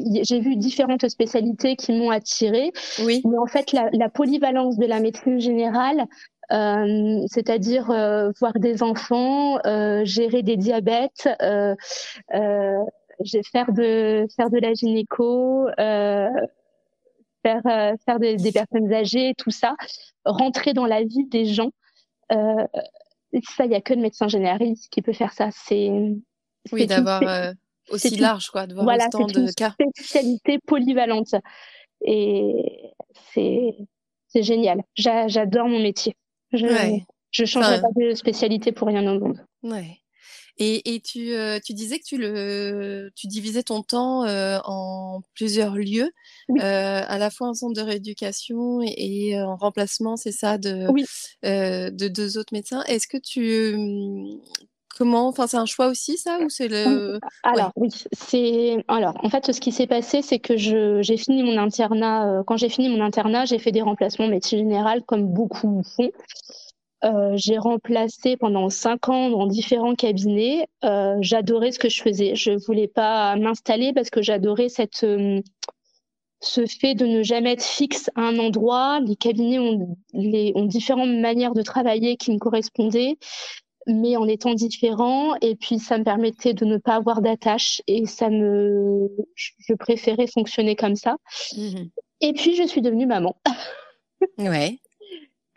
j'ai 0.00 0.40
vu 0.40 0.56
différentes 0.56 1.08
spécialités 1.08 1.76
qui 1.76 1.92
m'ont 1.92 2.10
attirée. 2.10 2.72
Oui. 3.04 3.22
Mais 3.24 3.38
en 3.38 3.46
fait, 3.46 3.72
la, 3.72 3.88
la, 3.92 4.08
polyvalence 4.08 4.76
de 4.78 4.86
la 4.86 4.98
médecine 4.98 5.38
générale, 5.38 6.06
euh, 6.50 7.20
c'est-à-dire 7.26 7.90
euh, 7.90 8.30
voir 8.40 8.54
des 8.54 8.82
enfants, 8.82 9.58
euh, 9.66 10.04
gérer 10.04 10.42
des 10.42 10.56
diabètes, 10.56 11.28
faire 11.42 11.76
de 13.72 14.26
faire 14.34 14.50
de 14.50 14.58
la 14.58 14.72
gynéco, 14.72 15.68
faire 15.76 17.62
faire 18.04 18.18
des, 18.18 18.36
des, 18.36 18.52
personnes 18.52 18.92
âgées, 18.92 19.34
tout 19.36 19.50
ça, 19.50 19.76
rentrer 20.24 20.72
dans 20.72 20.86
la 20.86 21.04
vie 21.04 21.26
des 21.26 21.44
gens. 21.44 21.70
ça, 22.30 23.66
il 23.66 23.70
y 23.70 23.74
a 23.74 23.80
que 23.80 23.94
le 23.94 24.00
médecin 24.00 24.26
généraliste 24.26 24.88
qui 24.90 25.02
peut 25.02 25.12
faire 25.12 25.32
ça. 25.32 25.50
C'est 25.52 25.90
oui, 26.72 26.86
d'avoir 26.86 27.22
aussi 27.90 28.16
large, 28.16 28.50
quoi, 28.50 28.66
de 28.66 28.74
voir 28.74 28.84
voilà, 28.84 29.06
autant 29.06 29.26
de 29.26 29.50
cas. 29.52 29.74
spécialité 29.94 30.58
polyvalente. 30.66 31.34
Et 32.04 32.92
c'est, 33.34 33.74
génial. 34.34 34.82
j'adore 34.96 35.68
mon 35.68 35.80
métier. 35.80 36.14
Je, 36.52 36.66
ouais. 36.66 37.04
je 37.30 37.44
changerai 37.44 37.80
pas 37.80 37.88
de 37.96 38.14
spécialité 38.14 38.72
pour 38.72 38.88
rien 38.88 39.06
au 39.10 39.18
monde. 39.18 39.44
Ouais. 39.62 39.98
Et, 40.60 40.94
et 40.94 41.00
tu, 41.00 41.34
euh, 41.34 41.60
tu, 41.64 41.72
disais 41.72 42.00
que 42.00 42.04
tu, 42.04 42.18
le, 42.18 43.12
tu 43.14 43.28
divisais 43.28 43.62
ton 43.62 43.82
temps 43.82 44.24
euh, 44.24 44.58
en 44.64 45.20
plusieurs 45.34 45.76
lieux, 45.76 46.10
oui. 46.48 46.60
euh, 46.60 47.02
à 47.06 47.18
la 47.18 47.30
fois 47.30 47.48
en 47.48 47.54
centre 47.54 47.80
de 47.80 47.86
rééducation 47.86 48.82
et, 48.82 49.28
et 49.28 49.40
en 49.40 49.56
remplacement, 49.56 50.16
c'est 50.16 50.32
ça, 50.32 50.58
de, 50.58 50.90
oui. 50.90 51.04
Euh, 51.44 51.90
de 51.90 52.08
deux 52.08 52.38
autres 52.38 52.52
médecins. 52.52 52.82
Est-ce 52.84 53.06
que 53.06 53.18
tu, 53.18 53.76
Comment 54.98 55.28
Enfin, 55.28 55.46
c'est 55.46 55.56
un 55.56 55.64
choix 55.64 55.86
aussi, 55.86 56.18
ça, 56.18 56.40
ou 56.40 56.48
c'est 56.48 56.66
le 56.66 57.20
Alors 57.44 57.70
ouais. 57.76 57.88
oui, 57.88 58.04
c'est 58.12 58.84
alors 58.88 59.14
en 59.22 59.30
fait, 59.30 59.52
ce 59.52 59.60
qui 59.60 59.70
s'est 59.70 59.86
passé, 59.86 60.22
c'est 60.22 60.40
que 60.40 60.56
je 60.56 61.00
j'ai 61.02 61.16
fini 61.16 61.44
mon 61.44 61.56
internat. 61.56 62.26
Euh, 62.26 62.42
quand 62.42 62.56
j'ai 62.56 62.68
fini 62.68 62.88
mon 62.88 63.00
internat, 63.00 63.44
j'ai 63.44 63.60
fait 63.60 63.70
des 63.70 63.80
remplacements 63.82 64.26
médecine 64.26 64.58
générale, 64.58 65.04
comme 65.04 65.28
beaucoup 65.28 65.82
font. 65.96 66.10
Euh, 67.04 67.34
j'ai 67.36 67.58
remplacé 67.58 68.36
pendant 68.36 68.70
cinq 68.70 69.08
ans 69.08 69.30
dans 69.30 69.46
différents 69.46 69.94
cabinets. 69.94 70.66
Euh, 70.84 71.16
j'adorais 71.20 71.70
ce 71.70 71.78
que 71.78 71.88
je 71.88 72.02
faisais. 72.02 72.34
Je 72.34 72.50
voulais 72.66 72.88
pas 72.88 73.36
m'installer 73.36 73.92
parce 73.92 74.10
que 74.10 74.20
j'adorais 74.20 74.68
cette 74.68 75.04
euh, 75.04 75.40
ce 76.40 76.66
fait 76.66 76.94
de 76.94 77.06
ne 77.06 77.22
jamais 77.22 77.52
être 77.52 77.64
fixe 77.64 78.10
à 78.16 78.22
un 78.22 78.38
endroit. 78.38 79.00
Les 79.00 79.16
cabinets 79.16 79.60
ont, 79.60 79.96
les, 80.12 80.52
ont 80.56 80.64
différentes 80.64 81.20
manières 81.20 81.54
de 81.54 81.62
travailler 81.62 82.16
qui 82.16 82.32
me 82.32 82.38
correspondaient 82.38 83.16
mais 83.88 84.16
en 84.16 84.28
étant 84.28 84.54
différent. 84.54 85.34
Et 85.40 85.56
puis, 85.56 85.78
ça 85.78 85.98
me 85.98 86.04
permettait 86.04 86.54
de 86.54 86.64
ne 86.64 86.76
pas 86.76 86.94
avoir 86.94 87.20
d'attache 87.22 87.82
et 87.86 88.06
ça 88.06 88.30
me, 88.30 89.08
je 89.34 89.74
préférais 89.74 90.26
fonctionner 90.26 90.76
comme 90.76 90.96
ça. 90.96 91.16
Mmh. 91.56 91.88
Et 92.20 92.32
puis, 92.32 92.54
je 92.54 92.64
suis 92.64 92.82
devenue 92.82 93.06
maman. 93.06 93.36
ouais. 94.38 94.78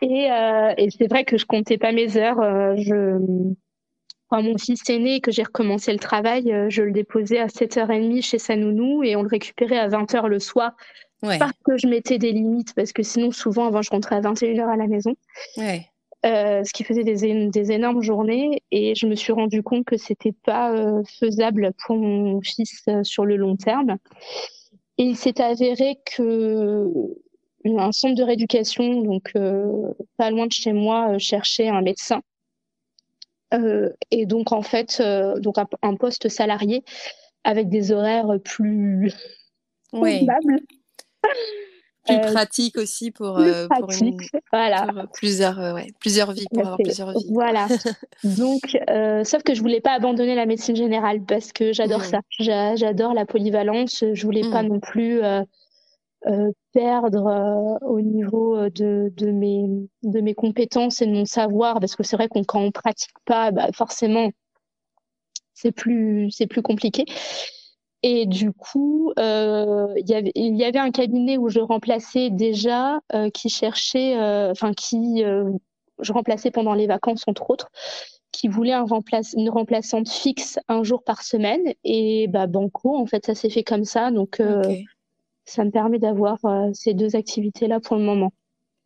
Et, 0.04 0.32
euh, 0.32 0.74
et 0.78 0.88
c'est 0.90 1.06
vrai 1.06 1.24
que 1.24 1.38
je 1.38 1.46
comptais 1.46 1.78
pas 1.78 1.92
mes 1.92 2.16
heures. 2.16 2.40
Euh, 2.40 2.74
je, 2.76 3.18
quand 4.28 4.42
mon 4.42 4.58
fils 4.58 4.82
est 4.90 4.98
né 4.98 5.16
et 5.16 5.20
que 5.20 5.30
j'ai 5.30 5.44
recommencé 5.44 5.92
le 5.92 6.00
travail, 6.00 6.52
euh, 6.52 6.68
je 6.68 6.82
le 6.82 6.90
déposais 6.90 7.38
à 7.38 7.46
7h30 7.46 8.20
chez 8.20 8.38
sa 8.38 8.56
nounou 8.56 9.04
et 9.04 9.14
on 9.14 9.22
le 9.22 9.28
récupérait 9.28 9.78
à 9.78 9.88
20h 9.88 10.26
le 10.26 10.40
soir. 10.40 10.72
Ouais. 11.22 11.38
Parce 11.38 11.52
que 11.64 11.76
je 11.76 11.86
mettais 11.86 12.18
des 12.18 12.32
limites, 12.32 12.74
parce 12.74 12.92
que 12.92 13.04
sinon, 13.04 13.30
souvent, 13.30 13.68
avant, 13.68 13.80
je 13.80 13.90
rentrais 13.90 14.16
à 14.16 14.20
21h 14.20 14.68
à 14.68 14.76
la 14.76 14.88
maison. 14.88 15.14
Ouais. 15.56 15.86
Euh, 16.24 16.62
ce 16.62 16.72
qui 16.72 16.84
faisait 16.84 17.02
des, 17.02 17.48
des, 17.48 17.72
énormes 17.72 18.00
journées 18.00 18.62
et 18.70 18.94
je 18.94 19.08
me 19.08 19.16
suis 19.16 19.32
rendu 19.32 19.64
compte 19.64 19.84
que 19.84 19.96
c'était 19.96 20.30
pas 20.30 20.72
euh, 20.72 21.02
faisable 21.18 21.72
pour 21.84 21.96
mon 21.96 22.40
fils 22.40 22.84
euh, 22.86 23.02
sur 23.02 23.24
le 23.24 23.34
long 23.34 23.56
terme. 23.56 23.96
Et 24.98 25.02
il 25.02 25.16
s'est 25.16 25.40
avéré 25.40 25.98
que 26.04 26.86
un 27.64 27.90
centre 27.90 28.14
de 28.14 28.22
rééducation, 28.22 29.02
donc 29.02 29.32
pas 30.16 30.30
loin 30.30 30.46
de 30.46 30.52
chez 30.52 30.72
moi, 30.72 31.18
cherchait 31.18 31.68
un 31.68 31.80
médecin. 31.80 32.20
et 34.10 34.26
donc 34.26 34.52
en 34.52 34.62
fait, 34.62 35.02
donc 35.38 35.56
un, 35.58 35.96
poste 35.96 36.28
salarié 36.28 36.84
avec 37.44 37.68
des 37.68 37.90
horaires 37.90 38.38
plus 38.44 39.12
oui 39.92 40.26
plus 42.04 42.16
euh, 42.16 42.32
pratique 42.32 42.78
aussi 42.78 43.10
pour, 43.10 43.38
euh, 43.38 43.66
voilà. 44.52 44.86
Euh, 44.96 45.06
plusieurs, 45.12 45.58
ouais, 45.74 45.88
plusieurs 46.00 46.32
vies, 46.32 46.46
pour 46.52 46.60
avoir 46.60 46.76
plusieurs 46.78 47.12
vies. 47.12 47.26
Voilà. 47.30 47.66
Donc, 48.24 48.62
sauf 49.24 49.42
que 49.42 49.54
je 49.54 49.60
voulais 49.60 49.80
pas 49.80 49.92
abandonner 49.92 50.34
la 50.34 50.46
médecine 50.46 50.76
générale 50.76 51.22
parce 51.22 51.52
que 51.52 51.72
j'adore 51.72 52.00
mmh. 52.00 52.04
ça. 52.04 52.20
J'adore 52.76 53.14
la 53.14 53.26
polyvalence. 53.26 54.04
Je 54.12 54.24
voulais 54.24 54.48
pas 54.50 54.62
mmh. 54.62 54.68
non 54.68 54.80
plus 54.80 55.20
perdre 56.72 57.78
au 57.82 58.00
niveau 58.00 58.68
de, 58.68 59.12
de, 59.16 59.30
mes, 59.30 59.66
de 60.02 60.20
mes 60.20 60.34
compétences 60.34 61.02
et 61.02 61.06
de 61.06 61.12
mon 61.12 61.24
savoir 61.24 61.80
parce 61.80 61.96
que 61.96 62.02
c'est 62.02 62.16
vrai 62.16 62.28
qu'on 62.28 62.44
quand 62.44 62.60
on 62.60 62.70
pratique 62.70 63.14
pas, 63.24 63.50
bah, 63.50 63.68
forcément, 63.72 64.30
c'est 65.54 65.72
plus, 65.72 66.30
c'est 66.30 66.46
plus 66.46 66.62
compliqué. 66.62 67.04
Et 68.02 68.26
du 68.26 68.52
coup, 68.52 69.12
euh, 69.18 69.94
y 69.96 70.32
il 70.34 70.56
y 70.56 70.64
avait 70.64 70.78
un 70.78 70.90
cabinet 70.90 71.38
où 71.38 71.48
je 71.48 71.60
remplaçais 71.60 72.30
déjà, 72.30 73.00
euh, 73.14 73.30
qui 73.30 73.48
cherchait, 73.48 74.16
euh, 74.18 74.50
enfin 74.50 74.72
qui 74.72 75.22
je 76.00 76.12
remplaçais 76.12 76.50
pendant 76.50 76.74
les 76.74 76.88
vacances 76.88 77.22
entre 77.28 77.50
autres, 77.50 77.70
qui 78.32 78.48
voulait 78.48 78.72
un 78.72 78.84
remplace, 78.84 79.34
une 79.36 79.50
remplaçante 79.50 80.08
fixe 80.08 80.58
un 80.66 80.82
jour 80.82 81.04
par 81.04 81.22
semaine. 81.22 81.74
Et 81.84 82.26
bah 82.26 82.48
banco, 82.48 82.96
en 82.96 83.06
fait, 83.06 83.24
ça 83.24 83.36
s'est 83.36 83.50
fait 83.50 83.62
comme 83.62 83.84
ça. 83.84 84.10
Donc 84.10 84.42
ça 85.44 85.64
me 85.64 85.70
permet 85.70 86.00
d'avoir 86.00 86.38
ces 86.72 86.94
deux 86.94 87.14
activités-là 87.14 87.78
pour 87.78 87.96
le 87.96 88.02
moment. 88.02 88.32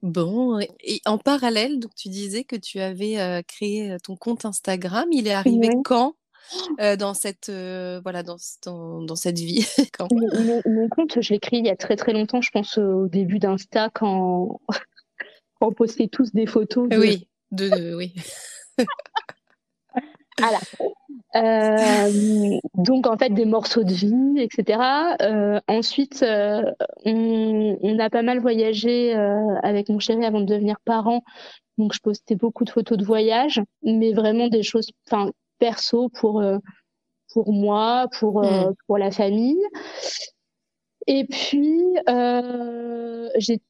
Bon, 0.03 0.59
et 0.61 1.01
en 1.07 1.17
parallèle, 1.17 1.79
donc 1.79 1.95
tu 1.95 2.11
disais 2.11 2.45
que 2.45 2.57
tu 2.57 2.81
avais 2.81 3.43
créé 3.49 3.97
ton 4.05 4.15
compte 4.15 4.45
Instagram. 4.45 5.09
Il 5.11 5.27
est 5.27 5.33
arrivé 5.33 5.71
quand? 5.85 6.17
Euh, 6.81 6.97
dans 6.97 7.15
cette 7.15 7.49
euh, 7.49 8.01
voilà 8.03 8.23
dans, 8.23 8.37
dans, 8.65 9.03
dans, 9.03 9.17
cette 9.17 9.39
vie 9.39 9.67
quand... 9.99 10.09
mon, 10.13 10.63
mon, 10.67 10.89
compte 10.89 11.21
je 11.21 11.33
l'ai 11.33 11.41
créé 11.41 11.59
il 11.59 11.67
y 11.67 11.71
a 11.71 11.77
très 11.77 11.97
très 11.97 12.13
longtemps 12.13 12.41
je 12.41 12.51
pense 12.51 12.79
au 12.79 13.09
début 13.09 13.39
d'Insta 13.39 13.91
quand... 13.95 14.61
on 15.61 15.73
postait 15.73 16.09
tous 16.09 16.33
des 16.33 16.47
photos 16.47 16.89
oui 16.97 17.29
de, 17.53 17.95
oui. 17.95 18.15
Voilà. 20.39 20.59
Euh, 21.35 22.59
donc 22.75 23.07
en 23.07 23.17
fait 23.17 23.31
des 23.31 23.47
morceaux 23.47 23.85
de 23.85 23.93
vie 23.93 24.39
etc 24.39 24.81
euh, 25.23 25.59
ensuite 25.67 26.23
on, 26.23 27.79
on, 27.81 27.99
a 27.99 28.11
pas 28.11 28.21
mal 28.21 28.41
voyagé 28.41 29.15
avec 29.63 29.89
mon 29.89 29.99
chéri 29.99 30.27
avant 30.27 30.41
de 30.41 30.45
devenir 30.45 30.77
parent. 30.85 31.23
Donc 31.79 31.95
je 31.95 32.01
postais 32.01 32.35
beaucoup 32.35 32.65
de 32.65 32.71
photos 32.71 32.99
de 32.99 33.05
voyage 33.05 33.63
mais 33.83 34.13
vraiment 34.13 34.49
des 34.49 34.63
choses 34.63 34.91
enfin 35.07 35.33
perso 35.59 36.09
pour 36.11 36.41
euh, 36.41 36.59
pour 37.33 37.53
moi, 37.53 38.09
pour 38.19 38.45
euh, 38.45 38.71
mm. 38.71 38.75
pour 38.87 38.99
la 38.99 39.11
famille. 39.11 39.63
Et 41.07 41.25
puis 41.25 41.81
euh, 42.09 43.29
j'ai 43.37 43.61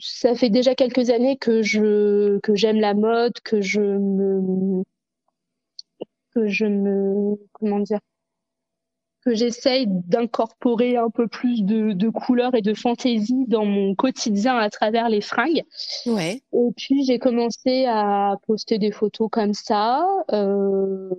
ça 0.00 0.34
fait 0.34 0.50
déjà 0.50 0.74
quelques 0.74 1.10
années 1.10 1.36
que 1.36 1.62
je 1.62 2.38
que 2.40 2.54
j'aime 2.54 2.80
la 2.80 2.94
mode, 2.94 3.40
que 3.44 3.60
je 3.60 3.80
me 3.80 4.82
que 6.34 6.46
je 6.46 6.66
me 6.66 7.36
comment 7.52 7.80
dire 7.80 8.00
que 9.28 9.34
j'essaye 9.34 9.84
d'incorporer 9.86 10.96
un 10.96 11.10
peu 11.10 11.28
plus 11.28 11.62
de, 11.62 11.92
de 11.92 12.08
couleurs 12.08 12.54
et 12.54 12.62
de 12.62 12.72
fantaisie 12.72 13.44
dans 13.46 13.66
mon 13.66 13.94
quotidien 13.94 14.56
à 14.56 14.70
travers 14.70 15.10
les 15.10 15.20
fringues. 15.20 15.64
Ouais. 16.06 16.40
Et 16.54 16.72
puis 16.74 17.04
j'ai 17.04 17.18
commencé 17.18 17.84
à 17.84 18.36
poster 18.46 18.78
des 18.78 18.90
photos 18.90 19.28
comme 19.30 19.52
ça 19.52 20.06
euh, 20.32 21.10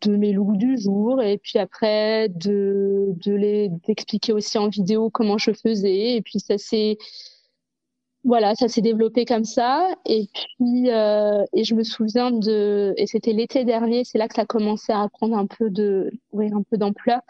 de 0.00 0.16
mes 0.16 0.32
looks 0.32 0.56
du 0.56 0.76
jour 0.76 1.22
et 1.22 1.38
puis 1.38 1.60
après 1.60 2.28
de 2.30 3.14
de 3.24 3.32
les 3.32 3.68
d'expliquer 3.86 4.32
aussi 4.32 4.58
en 4.58 4.68
vidéo 4.68 5.08
comment 5.08 5.38
je 5.38 5.52
faisais 5.52 6.16
et 6.16 6.22
puis 6.22 6.40
ça 6.40 6.58
s'est 6.58 6.96
voilà, 8.24 8.54
ça 8.54 8.68
s'est 8.68 8.80
développé 8.80 9.24
comme 9.24 9.44
ça. 9.44 9.88
Et 10.06 10.28
puis, 10.32 10.90
euh, 10.90 11.44
et 11.52 11.64
je 11.64 11.74
me 11.74 11.82
souviens 11.82 12.30
de, 12.30 12.94
et 12.96 13.06
c'était 13.06 13.32
l'été 13.32 13.64
dernier, 13.64 14.04
c'est 14.04 14.18
là 14.18 14.28
que 14.28 14.34
ça 14.34 14.42
a 14.42 14.46
commencé 14.46 14.92
à 14.92 15.08
prendre 15.08 15.36
un 15.36 15.46
peu 15.46 15.70
de, 15.70 16.10
un 16.34 16.62
peu 16.62 16.76
d'ampleur. 16.76 17.20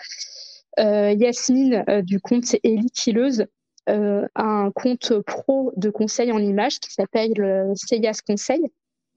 Euh, 0.78 1.12
Yasmine 1.12 1.84
euh, 1.88 2.02
du 2.02 2.20
compte 2.20 2.44
Ellie 2.62 2.90
Killeuse 2.90 3.44
euh, 3.88 4.26
a 4.34 4.44
un 4.44 4.70
compte 4.70 5.18
pro 5.20 5.72
de 5.76 5.90
conseil 5.90 6.32
en 6.32 6.38
images 6.38 6.80
qui 6.80 6.90
s'appelle 6.92 7.40
euh, 7.40 7.72
Seyas 7.74 8.20
Conseil. 8.26 8.62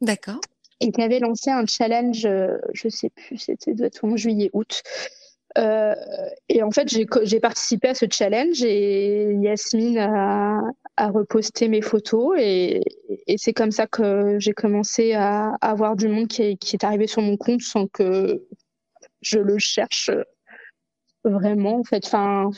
D'accord. 0.01 0.41
Et 0.81 0.91
qui 0.91 1.01
avait 1.01 1.19
lancé 1.19 1.49
un 1.49 1.65
challenge, 1.65 2.25
euh, 2.25 2.57
je 2.73 2.89
sais 2.89 3.09
plus, 3.09 3.37
c'était 3.37 3.73
en 4.03 4.17
juillet, 4.17 4.49
août, 4.51 4.83
euh, 5.57 5.95
et 6.49 6.63
en 6.63 6.71
fait, 6.71 6.89
j'ai 6.89 7.39
participé 7.39 7.89
à 7.89 7.95
ce 7.95 8.05
challenge 8.11 8.61
et 8.63 9.33
Yasmine 9.35 9.97
a, 9.97 10.61
a 10.97 11.09
reposté 11.09 11.67
mes 11.67 11.81
photos 11.81 12.37
et, 12.39 12.81
et 13.27 13.37
c'est 13.37 13.53
comme 13.53 13.71
ça 13.71 13.87
que 13.87 14.37
j'ai 14.39 14.53
commencé 14.53 15.13
à, 15.13 15.55
avoir 15.61 15.95
du 15.95 16.07
monde 16.07 16.27
qui 16.27 16.41
est, 16.41 16.55
qui 16.57 16.75
est, 16.75 16.83
arrivé 16.83 17.07
sur 17.07 17.21
mon 17.21 17.37
compte 17.37 17.61
sans 17.61 17.87
que 17.87 18.45
je 19.21 19.39
le 19.39 19.57
cherche 19.57 20.11
vraiment. 21.23 21.79
En 21.79 21.83
fait, 21.83 22.05
enfin, 22.05 22.49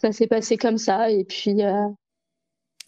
ça 0.00 0.12
s'est 0.12 0.26
passé 0.26 0.56
comme 0.56 0.78
ça 0.78 1.10
et 1.10 1.24
puis 1.24 1.62
euh, 1.62 1.88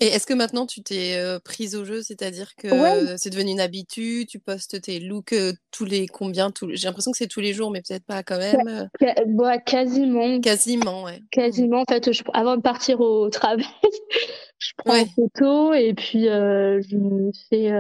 et 0.01 0.07
est-ce 0.07 0.27
que 0.27 0.35
maintenant 0.35 0.65
tu 0.65 0.83
t'es 0.83 1.17
euh, 1.17 1.41
prise 1.41 1.75
au 1.75 1.85
jeu, 1.85 2.03
c'est-à-dire 2.03 2.55
que 2.57 3.17
c'est 3.17 3.31
devenu 3.31 3.51
une 3.51 3.61
habitude, 3.61 4.29
tu 4.29 4.39
postes 4.39 4.81
tes 4.81 5.01
looks 5.01 5.33
euh, 5.33 5.53
tous 5.73 5.85
les 5.85 6.07
combien 6.07 6.53
tous... 6.53 6.71
J'ai 6.75 6.87
l'impression 6.87 7.11
que 7.11 7.19
c'est 7.19 7.27
tous 7.27 7.41
les 7.41 7.53
jours, 7.53 7.73
mais 7.73 7.83
peut-être 7.83 8.05
pas 8.05 8.23
quand 8.23 8.39
même. 8.39 8.89
bah, 9.27 9.59
quasiment. 9.59 10.41
Quasiment, 10.41 11.03
ouais. 11.03 11.21
Quasiment. 11.33 11.81
En 11.81 11.85
fait, 11.85 12.09
avant 12.33 12.57
de 12.57 12.63
partir 12.63 13.01
au 13.01 13.29
travail, 13.29 13.65
je 14.59 14.73
prends 14.77 14.97
une 14.97 15.09
photo 15.09 15.73
et 15.75 15.95
puis 15.95 16.29
euh, 16.29 16.81
je 16.83 17.31
fais 17.51 17.73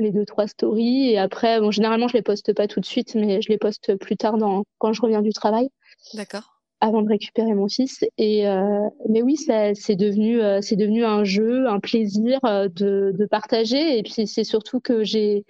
les 0.00 0.12
deux 0.12 0.24
trois 0.24 0.46
stories 0.46 1.10
et 1.10 1.18
après, 1.18 1.60
bon, 1.60 1.72
généralement 1.72 2.06
je 2.06 2.14
les 2.14 2.22
poste 2.22 2.52
pas 2.54 2.68
tout 2.68 2.80
de 2.80 2.86
suite, 2.86 3.16
mais 3.16 3.42
je 3.42 3.48
les 3.48 3.58
poste 3.58 3.96
plus 3.96 4.16
tard 4.16 4.38
dans... 4.38 4.64
quand 4.78 4.92
je 4.92 5.02
reviens 5.02 5.22
du 5.22 5.32
travail. 5.32 5.68
D'accord 6.14 6.53
avant 6.80 7.02
de 7.02 7.08
récupérer 7.08 7.54
mon 7.54 7.68
fils. 7.68 8.04
Et 8.18 8.46
euh, 8.46 8.80
mais 9.08 9.22
oui, 9.22 9.36
c'est 9.36 9.96
devenu 9.96 10.40
euh, 10.40 10.60
c'est 10.60 10.76
devenu 10.76 11.04
un 11.04 11.24
jeu, 11.24 11.68
un 11.68 11.80
plaisir 11.80 12.38
euh, 12.44 12.68
de, 12.68 13.12
de 13.16 13.26
partager. 13.26 13.98
Et 13.98 14.02
puis 14.02 14.26
c'est 14.26 14.44
surtout 14.44 14.80
que 14.80 15.04
j'ai 15.04 15.44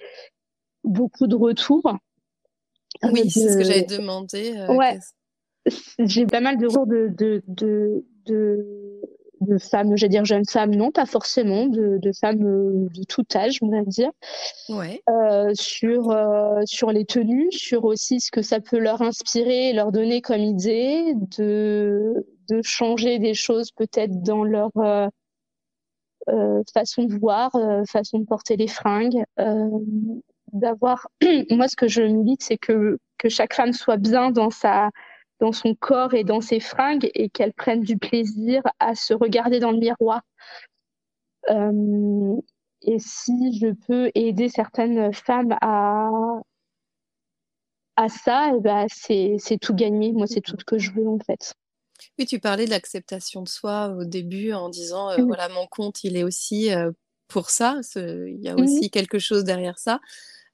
beaucoup 0.85 1.26
de 1.26 1.37
retours. 1.37 1.97
Oui, 3.02 3.28
c'est 3.31 3.49
ce 3.49 3.59
que 3.59 3.64
j'avais 3.64 3.83
demandé. 3.83 4.54
ouais, 4.69 4.99
j'ai 5.99 6.26
pas 6.26 6.40
mal 6.40 6.59
de 6.59 6.66
retours 6.66 6.87
de, 6.87 7.12
de, 7.16 7.43
de, 7.49 8.04
de 9.44 9.58
femmes, 9.58 9.96
je 9.96 10.04
vais 10.04 10.08
dire 10.08 10.24
jeunes 10.24 10.46
femmes, 10.48 10.74
non, 10.74 10.90
pas 10.90 11.06
forcément, 11.06 11.66
de, 11.66 11.98
de 11.98 12.12
femmes 12.12 12.44
euh, 12.44 12.88
de 12.94 13.04
tout 13.04 13.24
âge, 13.34 13.58
on 13.62 13.68
va 13.68 13.82
dire, 13.82 14.10
ouais. 14.68 15.02
euh, 15.08 15.52
sur, 15.54 16.10
euh, 16.10 16.60
sur 16.64 16.90
les 16.90 17.04
tenues, 17.04 17.50
sur 17.50 17.84
aussi 17.84 18.20
ce 18.20 18.30
que 18.30 18.42
ça 18.42 18.60
peut 18.60 18.78
leur 18.78 19.02
inspirer, 19.02 19.72
leur 19.72 19.92
donner 19.92 20.20
comme 20.20 20.40
idée, 20.40 21.14
de, 21.38 22.26
de 22.48 22.60
changer 22.62 23.18
des 23.18 23.34
choses 23.34 23.70
peut-être 23.70 24.22
dans 24.22 24.44
leur 24.44 24.70
euh, 24.76 25.08
euh 26.28 26.62
façon 26.72 27.04
de 27.04 27.14
voir, 27.14 27.54
euh, 27.54 27.82
façon 27.90 28.18
de 28.18 28.24
porter 28.24 28.56
les 28.56 28.68
fringues, 28.68 29.24
d'avoir, 30.52 31.08
moi 31.50 31.68
ce 31.68 31.76
que 31.76 31.88
je 31.88 32.02
dis, 32.22 32.36
c'est 32.40 32.58
que, 32.58 32.98
que 33.18 33.28
chaque 33.28 33.54
femme 33.54 33.72
soit 33.72 33.96
bien 33.96 34.30
dans 34.30 34.50
sa 34.50 34.90
dans 35.41 35.53
son 35.53 35.75
corps 35.75 36.14
et 36.14 36.25
dans 36.25 36.41
ses 36.41 36.61
fringues 36.61 37.11
et 37.14 37.29
qu'elle 37.29 37.53
prenne 37.53 37.83
du 37.83 37.99
plaisir 37.99 38.62
à 38.79 38.95
se 38.95 39.14
regarder 39.14 39.59
dans 39.61 39.73
le 39.73 39.79
miroir. 39.79 40.23
Euh, 41.50 42.37
et 42.83 42.99
si 42.99 43.59
je 43.59 43.73
peux 43.87 44.11
aider 44.14 44.49
certaines 44.49 45.12
femmes 45.12 45.57
à, 45.61 46.11
à 47.97 48.09
ça, 48.09 48.53
c'est, 48.93 49.37
c'est 49.38 49.59
tout 49.59 49.75
gagné. 49.75 50.12
Moi, 50.12 50.26
c'est 50.26 50.41
tout 50.41 50.57
ce 50.59 50.64
que 50.64 50.79
je 50.79 50.93
veux 50.93 51.09
en 51.09 51.19
fait. 51.19 51.55
Oui, 52.19 52.26
tu 52.26 52.38
parlais 52.38 52.67
de 52.67 52.71
l'acceptation 52.71 53.43
de 53.43 53.49
soi 53.49 53.95
au 53.99 54.05
début 54.05 54.53
en 54.53 54.69
disant 54.69 55.11
euh, 55.11 55.25
voilà, 55.25 55.49
mon 55.49 55.67
compte, 55.67 56.05
il 56.05 56.17
est 56.17 56.25
aussi 56.25 56.73
euh, 56.73 56.91
pour 57.29 57.50
ça. 57.50 57.81
Il 57.97 58.41
y 58.41 58.49
a 58.49 58.57
aussi 58.57 58.91
quelque 58.91 59.19
chose 59.19 59.45
derrière 59.45 59.79
ça. 59.79 60.00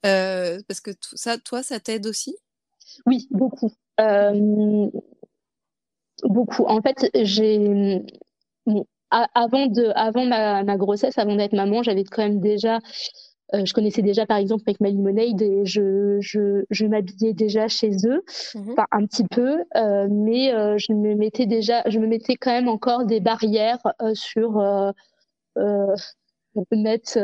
parce 0.03 0.81
que 0.81 0.91
tout 0.91 1.17
ça, 1.17 1.39
toi, 1.39 1.63
ça 1.63 1.81
t'aide 1.81 2.07
aussi? 2.07 2.37
Oui, 3.07 3.27
beaucoup. 3.31 3.73
Euh, 4.01 4.89
beaucoup. 6.25 6.65
En 6.67 6.81
fait, 6.83 7.11
j'ai 7.15 8.03
avant 9.11 9.67
de, 9.67 9.91
avant 9.97 10.25
ma, 10.25 10.77
grossesse, 10.77 11.19
avant 11.19 11.37
d'être 11.37 11.53
maman, 11.53 11.83
j'avais 11.83 12.05
quand 12.05 12.23
même 12.23 12.41
déjà 12.41 12.79
Euh, 13.55 13.65
je 13.65 13.73
connaissais 13.75 14.03
déjà, 14.03 14.27
par 14.27 14.39
exemple, 14.39 14.63
avec 14.67 14.79
Lemonade 14.81 15.43
et 15.43 15.65
je, 15.65 16.19
je, 16.21 16.65
je 16.71 16.87
m'habillais 16.87 17.33
déjà 17.33 17.67
chez 17.69 17.91
eux, 18.07 18.23
mmh 18.55 18.73
enfin 18.73 18.87
un 18.93 19.05
petit 19.07 19.25
peu, 19.25 19.65
euh, 19.77 20.07
mais 20.11 20.55
euh, 20.55 20.79
je 20.79 20.93
me 20.93 21.15
mettais 21.15 21.47
déjà, 21.47 21.83
je 21.87 21.99
me 21.99 22.07
mettais 22.07 22.37
quand 22.37 22.53
même 22.53 22.69
encore 22.69 23.07
des 23.07 23.21
barrières 23.21 23.83
sur 24.15 24.63
mettre 26.73 27.19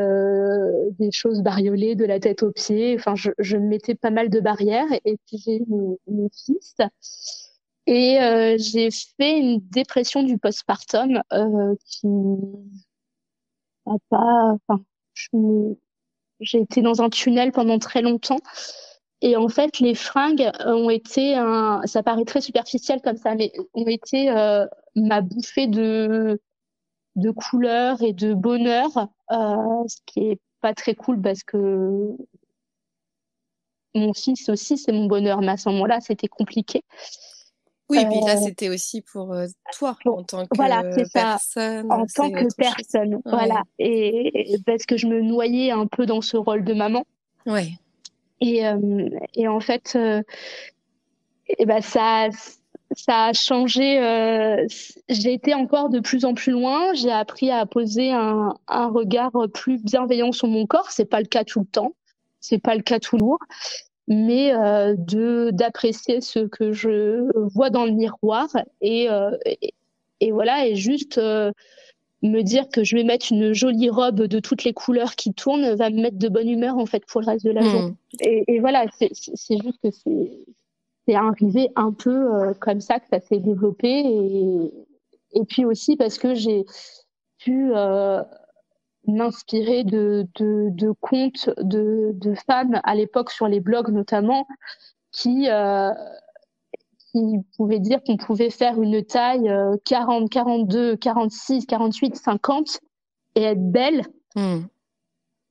des 0.99 1.11
choses 1.11 1.43
bariolées 1.43 1.95
de 1.95 2.05
la 2.05 2.21
tête 2.21 2.43
aux 2.43 2.53
pieds. 2.53 2.97
Enfin, 2.99 3.15
je, 3.15 3.31
je 3.39 3.57
me 3.57 3.69
mettais 3.69 3.95
pas 3.95 4.11
mal 4.11 4.31
de 4.31 4.41
barrières 4.41 4.91
et 5.05 5.17
puis 5.27 5.39
j'ai 5.45 5.61
mon, 5.69 5.99
mon 6.07 6.29
fils. 6.31 6.77
Et 7.87 8.19
j'ai 8.59 8.89
fait 8.91 9.39
une 9.39 9.61
dépression 9.71 10.23
du 10.23 10.39
postpartum 10.39 11.23
qui 11.85 12.07
a 13.87 13.97
pas, 14.11 14.57
enfin, 14.69 14.83
j'ai 16.41 16.61
été 16.61 16.83
dans 16.83 17.03
un 17.03 17.09
tunnel 17.11 17.53
pendant 17.53 17.79
très 17.79 18.03
longtemps. 18.03 18.41
Et 19.23 19.37
en 19.37 19.49
fait, 19.49 19.79
les 19.81 19.95
fringues 19.95 20.51
ont 20.67 20.91
été, 20.91 21.35
un, 21.35 21.81
ça 21.85 22.03
paraît 22.03 22.25
très 22.25 22.41
superficiel 22.41 23.01
comme 23.03 23.17
ça, 23.17 23.35
mais 23.35 23.53
ont 23.75 23.87
été 23.87 24.31
euh, 24.31 24.67
ma 24.95 25.23
bouffée 25.23 25.67
de, 25.67 26.39
de 27.17 27.31
couleurs 27.31 28.03
et 28.03 28.13
de 28.13 28.35
bonheur, 28.35 29.09
euh, 29.33 29.85
ce 29.89 29.97
qui 30.07 30.21
est 30.31 30.41
pas 30.61 30.75
très 30.75 30.95
cool 30.95 31.21
parce 31.21 31.43
que 31.43 32.17
mon 33.95 34.13
fils 34.13 34.49
aussi, 34.49 34.77
c'est 34.79 34.93
mon 34.93 35.07
bonheur, 35.07 35.41
mais 35.41 35.53
à 35.53 35.57
ce 35.57 35.69
moment-là, 35.71 36.01
c'était 36.01 36.29
compliqué. 36.29 36.83
Oui, 37.89 37.99
et 38.01 38.07
puis 38.07 38.21
là, 38.27 38.37
euh, 38.37 38.41
c'était 38.45 38.69
aussi 38.69 39.01
pour 39.01 39.33
euh, 39.33 39.47
toi 39.73 39.97
en 40.07 40.23
tant 40.25 40.45
que 40.45 40.57
voilà, 40.57 40.83
personne. 41.13 41.91
En 41.91 42.05
tant 42.07 42.31
que 42.31 42.55
personne, 42.57 43.21
voilà. 43.25 43.63
Et, 43.79 44.59
parce 44.67 44.87
que 44.87 44.97
je 44.97 45.07
me 45.07 45.21
noyais 45.21 45.71
un 45.71 45.87
peu 45.87 46.05
dans 46.05 46.21
ce 46.21 46.37
rôle 46.37 46.65
de 46.65 46.75
maman. 46.75 47.05
Ouais. 47.47 47.69
Et, 48.41 48.67
euh, 48.67 49.09
et 49.35 49.47
en 49.47 49.61
fait, 49.61 49.97
et 51.49 51.65
ben 51.65 51.81
ça, 51.81 52.29
ça 52.97 53.27
a 53.27 53.33
changé. 53.33 53.99
j'ai 55.09 55.33
été 55.33 55.55
encore 55.55 55.89
de 55.91 56.01
plus 56.01 56.25
en 56.25 56.35
plus 56.35 56.53
loin. 56.53 56.93
J'ai 56.95 57.13
appris 57.13 57.51
à 57.51 57.67
poser 57.67 58.11
un, 58.11 58.55
un 58.67 58.89
regard 58.89 59.33
plus 59.55 59.83
bienveillant 59.83 60.33
sur 60.33 60.49
mon 60.49 60.67
corps. 60.67 60.91
C'est 60.91 61.05
pas 61.05 61.21
le 61.21 61.27
cas 61.27 61.45
tout 61.45 61.61
le 61.61 61.67
temps. 61.67 61.95
C'est 62.41 62.59
pas 62.59 62.75
le 62.75 62.83
cas 62.83 62.99
tout 62.99 63.17
lourd 63.17 63.39
mais 64.09 64.55
euh, 64.55 64.95
de 64.97 65.51
d'apprécier 65.53 66.21
ce 66.21 66.41
que 66.41 66.73
je 66.73 67.29
vois 67.55 67.71
dans 67.71 67.85
le 67.85 67.93
miroir 67.93 68.49
et, 68.81 69.11
euh, 69.11 69.37
et, 70.21 70.31
voilà 70.31 70.67
et 70.67 70.77
juste 70.77 71.19
euh, 71.19 71.51
me 72.23 72.43
dire 72.43 72.69
que 72.69 72.85
je 72.85 72.97
vais 72.97 73.05
mettre 73.05 73.27
une 73.33 73.53
jolie 73.53 73.91
robe 73.91 74.23
de 74.23 74.39
toutes 74.39 74.65
les 74.65 74.73
couleurs 74.73 75.17
qui 75.17 75.35
tournent 75.35 75.75
va 75.75 75.91
me 75.91 76.01
mettre 76.01 76.19
de 76.19 76.29
bonne 76.29 76.49
humeur 76.49 76.79
en 76.79 76.87
fait 76.87 77.05
pour 77.07 77.21
le 77.21 77.27
reste 77.27 77.45
de 77.45 77.51
la 77.51 77.63
hmm. 77.63 77.71
journée 77.71 77.95
et, 78.21 78.45
et, 78.47 78.61
voilà 78.61 78.87
c'est 78.93 79.11
juste 79.13 79.79
que 79.83 79.91
c'est 79.91 80.31
c'est 81.07 81.15
arrivé 81.15 81.71
un 81.77 81.93
peu 81.93 82.55
comme 82.61 82.81
ça 82.81 83.01
que 83.01 83.07
ça 83.09 83.21
s'est 83.21 83.39
développé 83.39 83.89
et 83.89 84.73
et 85.33 85.45
puis 85.45 85.65
aussi 85.65 85.97
parce 85.97 86.19
que 86.19 86.35
j'ai 86.35 86.65
pu 87.39 87.73
m'inspirer 89.07 89.85
de, 89.85 90.27
de, 90.35 90.69
de, 90.71 90.93
comptes 91.01 91.51
de, 91.59 92.11
de 92.15 92.35
femmes 92.47 92.81
à 92.85 92.95
l'époque 92.95 93.31
sur 93.31 93.47
les 93.47 93.61
blogs 93.61 93.91
notamment 93.91 94.47
qui, 95.13 95.49
euh, 95.49 95.93
qui 97.11 97.39
pouvaient 97.57 97.79
dire 97.79 98.03
qu'on 98.05 98.17
pouvait 98.17 98.51
faire 98.51 98.81
une 98.81 99.05
taille 99.05 99.51
40, 99.85 100.29
42, 100.29 100.97
46, 100.97 101.67
48, 101.67 102.17
50 102.17 102.81
et 103.35 103.43
être 103.43 103.71
belle. 103.71 104.03
Hmm. 104.35 104.65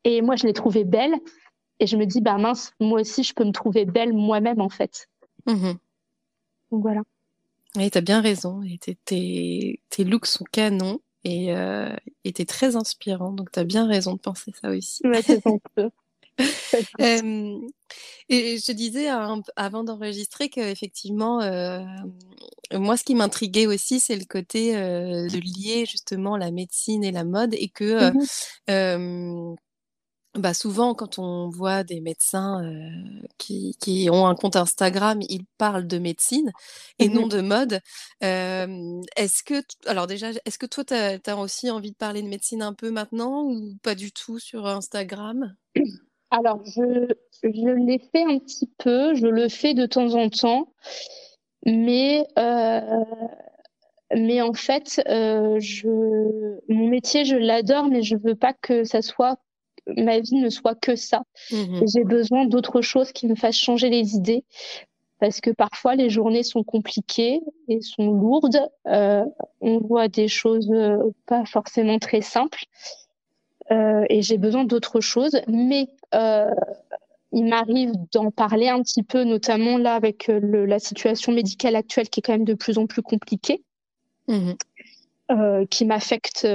Et 0.04 0.22
moi, 0.22 0.36
je 0.36 0.46
l'ai 0.46 0.54
trouvée 0.54 0.84
belle. 0.84 1.16
Et 1.80 1.88
je 1.88 1.98
me 1.98 2.06
dis, 2.06 2.22
bah 2.22 2.38
mince, 2.38 2.72
moi 2.80 3.02
aussi, 3.02 3.24
je 3.24 3.34
peux 3.34 3.44
me 3.44 3.52
trouver 3.52 3.86
belle 3.86 4.14
moi-même, 4.14 4.62
en 4.62 4.70
fait. 4.70 5.08
Hmm. 5.46 5.74
Donc 6.72 6.82
voilà. 6.82 7.02
Et 7.80 7.90
tu 7.90 7.98
as 7.98 8.02
bien 8.02 8.22
raison. 8.22 8.62
Et 8.64 8.78
tes, 8.78 9.82
tes 9.90 10.04
looks 10.04 10.28
sont 10.28 10.46
canons 10.52 11.00
et 11.24 11.54
euh, 11.54 11.94
était 12.24 12.46
très 12.46 12.76
inspirant. 12.76 13.32
Donc, 13.32 13.52
tu 13.52 13.60
as 13.60 13.64
bien 13.64 13.88
raison 13.88 14.14
de 14.14 14.20
penser 14.20 14.52
ça 14.60 14.70
aussi. 14.70 15.02
Ouais, 15.06 15.22
c'est 15.22 15.42
peu. 15.76 15.90
euh, 17.02 17.60
et 18.28 18.58
je 18.58 18.72
disais 18.74 19.08
avant 19.08 19.84
d'enregistrer 19.84 20.50
qu'effectivement, 20.50 21.42
euh, 21.42 21.82
moi, 22.74 22.98
ce 22.98 23.04
qui 23.04 23.16
m'intriguait 23.16 23.68
aussi, 23.68 24.00
c'est 24.00 24.18
le 24.18 24.26
côté 24.26 24.76
euh, 24.76 25.28
de 25.28 25.38
lier 25.38 25.86
justement 25.86 26.36
la 26.36 26.52
médecine 26.52 27.04
et 27.04 27.12
la 27.12 27.24
mode 27.24 27.54
et 27.54 27.70
que 27.70 28.12
mmh 28.12 29.56
bah 30.38 30.54
souvent, 30.54 30.94
quand 30.94 31.18
on 31.18 31.50
voit 31.50 31.84
des 31.84 32.02
médecins 32.02 32.64
euh, 32.64 33.26
qui, 33.38 33.76
qui, 33.80 34.10
ont 34.12 34.28
un 34.28 34.36
compte 34.36 34.58
Instagram, 34.58 35.20
ils 35.30 35.46
parlent 35.58 35.88
de 35.88 35.98
médecine 35.98 36.52
et 37.00 37.08
non 37.08 37.28
mmh 37.28 37.30
de 37.30 37.42
mode. 37.42 37.80
Euh, 38.24 39.02
est-ce 39.16 39.44
que, 39.44 39.64
alors 39.86 40.08
déjà, 40.08 40.32
est-ce 40.46 40.60
que 40.60 40.66
toi, 40.66 40.84
tu 40.84 40.94
as, 40.94 41.38
aussi 41.38 41.72
envie 41.72 41.92
de 41.92 41.96
parler 41.96 42.22
de 42.22 42.28
médecine 42.28 42.62
un 42.62 42.74
peu 42.74 42.92
maintenant 42.92 43.44
ou 43.44 43.76
pas 43.82 43.96
du 43.96 44.12
tout 44.12 44.38
sur 44.40 44.68
Instagram? 44.68 45.56
Alors, 46.32 46.62
je, 46.66 47.08
je 47.44 47.86
l'ai 47.86 48.00
fait 48.00 48.24
un 48.24 48.40
petit 48.40 48.70
peu, 48.78 49.16
je 49.16 49.28
le 49.28 49.48
fais 49.48 49.74
de 49.74 49.86
temps 49.86 50.16
en 50.16 50.30
temps, 50.30 50.74
mais, 51.66 52.28
euh, 52.38 53.04
mais 54.14 54.42
en 54.42 54.54
fait, 54.54 55.02
je, 55.06 55.88
mon 56.68 56.90
métier, 56.90 57.24
je 57.24 57.38
l'adore, 57.38 57.88
mais 57.88 58.02
je 58.02 58.18
veux 58.18 58.36
pas 58.36 58.54
que 58.54 58.84
ça 58.84 59.02
soit 59.02 59.38
ma 59.98 60.20
vie 60.20 60.36
ne 60.36 60.50
soit 60.50 60.76
que 60.76 60.96
ça. 60.96 61.24
Mmh 61.52 61.82
j'ai 61.94 62.04
besoin 62.04 62.46
d'autre 62.46 62.82
chose 62.82 63.12
qui 63.12 63.28
me 63.28 63.36
fasse 63.36 63.56
changer 63.58 63.90
les 63.90 64.16
idées 64.16 64.44
parce 65.20 65.42
que 65.42 65.50
parfois 65.52 65.96
les 65.96 66.10
journées 66.10 66.44
sont 66.44 66.64
compliquées 66.64 67.42
et 67.68 67.82
sont 67.82 68.12
lourdes. 68.12 68.70
Euh, 68.88 69.24
on 69.62 69.80
voit 69.80 70.08
des 70.08 70.28
choses 70.28 70.70
euh, 70.72 70.98
pas 71.26 71.46
forcément 71.46 72.00
très 72.00 72.22
simples 72.22 72.66
euh, 73.72 74.06
et 74.10 74.22
j'ai 74.22 74.38
besoin 74.38 74.66
d'autre 74.66 75.00
chose. 75.00 75.40
Mais 75.48 75.88
euh, 76.14 76.50
il 77.32 77.46
m'arrive 77.46 77.92
d'en 78.14 78.32
parler 78.32 78.70
un 78.70 78.82
petit 78.82 79.04
peu, 79.04 79.24
notamment 79.24 79.78
là 79.78 79.96
avec 79.96 80.28
le, 80.28 80.66
la 80.66 80.80
situation 80.80 81.32
médicale 81.32 81.76
actuelle 81.76 82.10
qui 82.10 82.20
est 82.20 82.24
quand 82.24 82.34
même 82.34 82.46
de 82.46 82.54
plus 82.54 82.78
en 82.78 82.88
plus 82.88 83.02
compliquée. 83.02 83.64
Mmh 84.28 84.54
euh, 85.32 85.66
qui 85.66 85.86
m'affecte, 85.86 86.48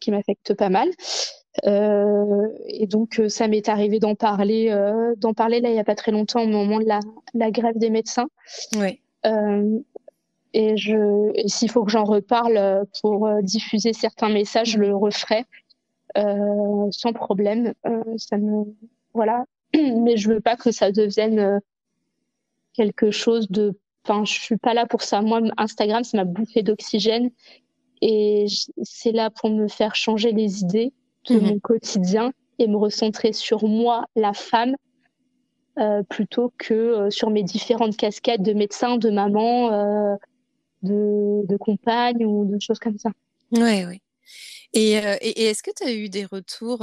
qui 0.00 0.10
m'affecte 0.10 0.52
pas 0.52 0.68
mal. 0.68 0.90
Euh, 1.66 2.48
et 2.66 2.86
donc, 2.86 3.18
euh, 3.18 3.28
ça 3.28 3.48
m'est 3.48 3.68
arrivé 3.68 3.98
d'en 3.98 4.14
parler, 4.14 4.68
euh, 4.70 5.14
d'en 5.16 5.34
parler 5.34 5.60
là 5.60 5.68
il 5.68 5.72
n'y 5.72 5.80
a 5.80 5.84
pas 5.84 5.96
très 5.96 6.12
longtemps 6.12 6.42
au 6.42 6.46
moment 6.46 6.78
de 6.78 6.84
la, 6.84 7.00
la 7.34 7.50
grève 7.50 7.76
des 7.76 7.90
médecins. 7.90 8.28
Oui. 8.76 9.00
et 10.52 10.76
je, 10.76 11.32
s'il 11.46 11.70
faut 11.70 11.84
que 11.84 11.90
j'en 11.90 12.04
reparle 12.04 12.84
pour 13.00 13.28
diffuser 13.42 13.92
certains 13.92 14.30
messages, 14.30 14.72
je 14.72 14.78
le 14.78 14.94
referai 14.94 15.44
sans 16.14 17.12
problème. 17.12 17.74
ça 18.16 18.36
me, 18.36 18.64
voilà. 19.14 19.44
Mais 19.74 20.16
je 20.16 20.28
veux 20.28 20.40
pas 20.40 20.56
que 20.56 20.70
ça 20.72 20.90
devienne 20.90 21.60
quelque 22.72 23.10
chose 23.10 23.50
de. 23.50 23.78
Enfin, 24.04 24.24
je 24.24 24.32
suis 24.32 24.56
pas 24.56 24.74
là 24.74 24.86
pour 24.86 25.02
ça. 25.02 25.20
Moi, 25.20 25.42
Instagram, 25.56 26.02
c'est 26.02 26.16
ma 26.16 26.24
bouffée 26.24 26.62
d'oxygène 26.62 27.30
et 28.00 28.46
c'est 28.82 29.12
là 29.12 29.30
pour 29.30 29.50
me 29.50 29.68
faire 29.68 29.94
changer 29.94 30.32
les 30.32 30.62
idées 30.62 30.92
de 31.30 31.40
mmh 31.40 31.44
mon 31.44 31.58
quotidien 31.58 32.32
et 32.58 32.66
me 32.66 32.76
recentrer 32.76 33.32
sur 33.32 33.64
moi, 33.64 34.04
la 34.16 34.32
femme, 34.32 34.74
euh, 35.78 36.02
plutôt 36.02 36.52
que 36.58 36.74
euh, 36.74 37.10
sur 37.10 37.30
mes 37.30 37.42
différentes 37.42 37.96
casquettes 37.96 38.42
de 38.42 38.52
médecin, 38.52 38.96
de 38.96 39.08
maman, 39.08 39.72
euh, 39.72 40.16
de, 40.82 41.46
de, 41.46 41.56
compagne 41.56 42.26
ou 42.26 42.44
de 42.44 42.58
choses 42.60 42.78
comme 42.78 42.98
ça. 42.98 43.10
Oui, 43.52 43.84
oui. 43.88 44.02
Et, 44.72 44.92
et, 44.92 45.46
est-ce 45.46 45.62
que 45.62 45.70
tu 45.76 45.82
as 45.84 45.92
eu 45.92 46.08
des 46.08 46.24
retours 46.24 46.78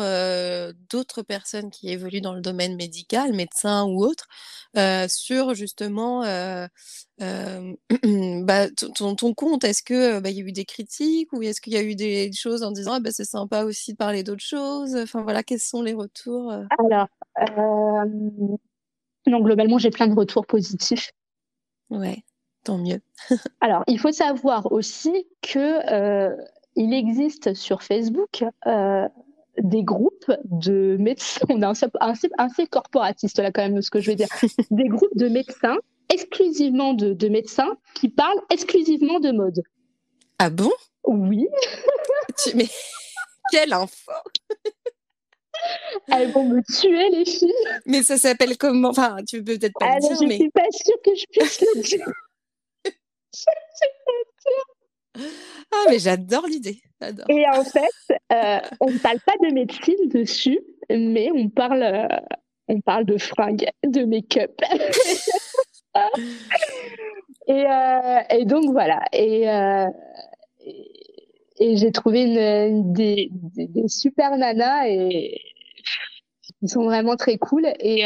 d'autres 0.90 1.22
personnes 1.22 1.70
qui 1.70 1.90
évoluent 1.90 2.22
dans 2.22 2.34
le 2.34 2.42
domaine 2.42 2.76
médical, 2.76 3.34
médecins 3.34 3.86
ou 3.86 4.04
autres, 4.04 4.28
sur 5.08 5.54
justement 5.54 6.22
bah, 7.20 8.70
ton, 8.96 9.16
ton, 9.16 9.34
compte? 9.34 9.64
Est-ce 9.64 9.84
que 9.84 10.20
bah, 10.20 10.30
y 10.30 10.42
a 10.42 10.44
eu 10.44 10.52
des 10.52 10.66
critiques 10.66 11.32
ou 11.32 11.42
est-ce 11.44 11.62
qu'il 11.62 11.74
y 11.74 11.78
a 11.78 11.84
eu 11.84 11.96
des 11.96 12.32
choses 12.34 12.64
en 12.64 12.72
disant 12.72 12.94
ah, 12.94 13.00
bah, 13.00 13.12
c'est 13.12 13.26
sympa 13.26 13.64
aussi 13.64 13.94
de 13.94 13.98
parler 13.98 14.24
d'autres 14.24 14.44
choses? 14.44 14.96
Enfin 14.96 15.22
voilà, 15.22 15.44
quels 15.44 15.60
sont 15.60 15.82
les 15.82 15.94
retours 15.94 16.52
Alors, 16.80 17.08
non, 19.28 19.42
globalement, 19.42 19.78
j'ai 19.78 19.92
plein 19.92 20.08
de 20.08 20.16
retours 20.16 20.46
positifs. 20.46 21.12
Ouais, 21.90 22.24
tant 22.64 22.78
mieux. 22.78 23.02
Alors, 23.62 23.84
il 23.88 24.00
faut 24.00 24.12
savoir 24.12 24.72
aussi 24.72 25.28
que 25.42 26.36
il 26.78 26.94
existe 26.94 27.56
sur 27.56 27.82
Facebook 27.84 28.46
euh, 28.68 29.08
des 29.58 29.84
groupes 29.84 30.32
de 30.46 30.96
médecins. 31.00 31.46
On 31.50 31.62
a 31.64 31.70
un, 31.70 32.14
un, 32.38 32.66
corporatiste 32.70 33.40
là 33.40 33.52
quand 33.52 33.64
même, 33.64 33.82
ce 33.82 33.90
que 33.90 34.00
je 34.00 34.12
veux 34.12 34.16
dire. 34.16 34.30
Des 34.72 34.88
groupes 34.88 35.18
de 35.18 35.28
médecins, 35.28 35.78
exclusivement 36.10 36.94
de, 36.94 37.28
médecins, 37.28 37.76
qui 37.96 38.10
parlent 38.10 38.42
exclusivement 38.52 39.20
de 39.20 39.32
mode. 39.32 39.64
Ah 40.40 40.52
bon? 40.52 40.72
Oui. 41.04 41.48
Mais 42.54 42.68
quelle 43.52 43.74
info 43.74 44.12
Elles 46.10 46.32
vont 46.32 46.48
me 46.48 46.62
tuer, 46.62 47.10
les 47.10 47.26
filles. 47.26 47.52
Mais 47.88 48.04
ça 48.04 48.18
s'appelle 48.18 48.56
comment? 48.56 48.90
Enfin, 48.90 49.18
tu 49.28 49.44
peux 49.44 49.58
peut-être 49.58 49.80
pas 49.80 49.96
le 49.96 50.02
dire, 50.02 50.18
je 50.22 50.28
mais... 50.28 50.38
suis 50.38 50.52
pas 50.52 50.70
sûre 50.72 50.98
que 51.04 51.16
je 51.16 51.26
puisse 51.32 51.62
le 51.62 51.82
dire. 51.82 52.06
Ah, 55.72 55.86
mais 55.90 56.00
j'adore 56.00 56.46
l'idée. 56.48 56.82
Et 57.30 57.46
en 57.48 57.64
fait, 57.64 58.18
euh, 58.32 58.60
on 58.80 58.90
ne 58.90 58.98
parle 58.98 59.20
pas 59.26 59.36
de 59.42 59.54
médecine 59.54 60.10
dessus, 60.10 60.60
mais 60.90 61.30
on 61.34 61.50
parle, 61.50 61.84
euh, 61.84 62.08
on 62.68 62.82
parle 62.82 63.06
de 63.06 63.18
fringues, 63.18 63.70
de 63.86 64.04
make-up. 64.04 64.60
et, 67.48 67.66
euh, 67.66 68.20
et, 68.32 68.46
donc 68.46 68.72
voilà. 68.72 69.04
Et, 69.14 69.46
et, 71.60 71.78
j'ai 71.78 71.92
trouvé 71.92 72.24
une, 72.24 72.94
des, 72.94 73.30
des, 73.32 73.88
super 73.88 74.36
nanas 74.38 74.88
et 74.88 75.40
ils 76.62 76.70
sont 76.70 76.86
vraiment 76.86 77.16
très 77.16 77.38
cool. 77.38 77.68
Et, 77.80 78.06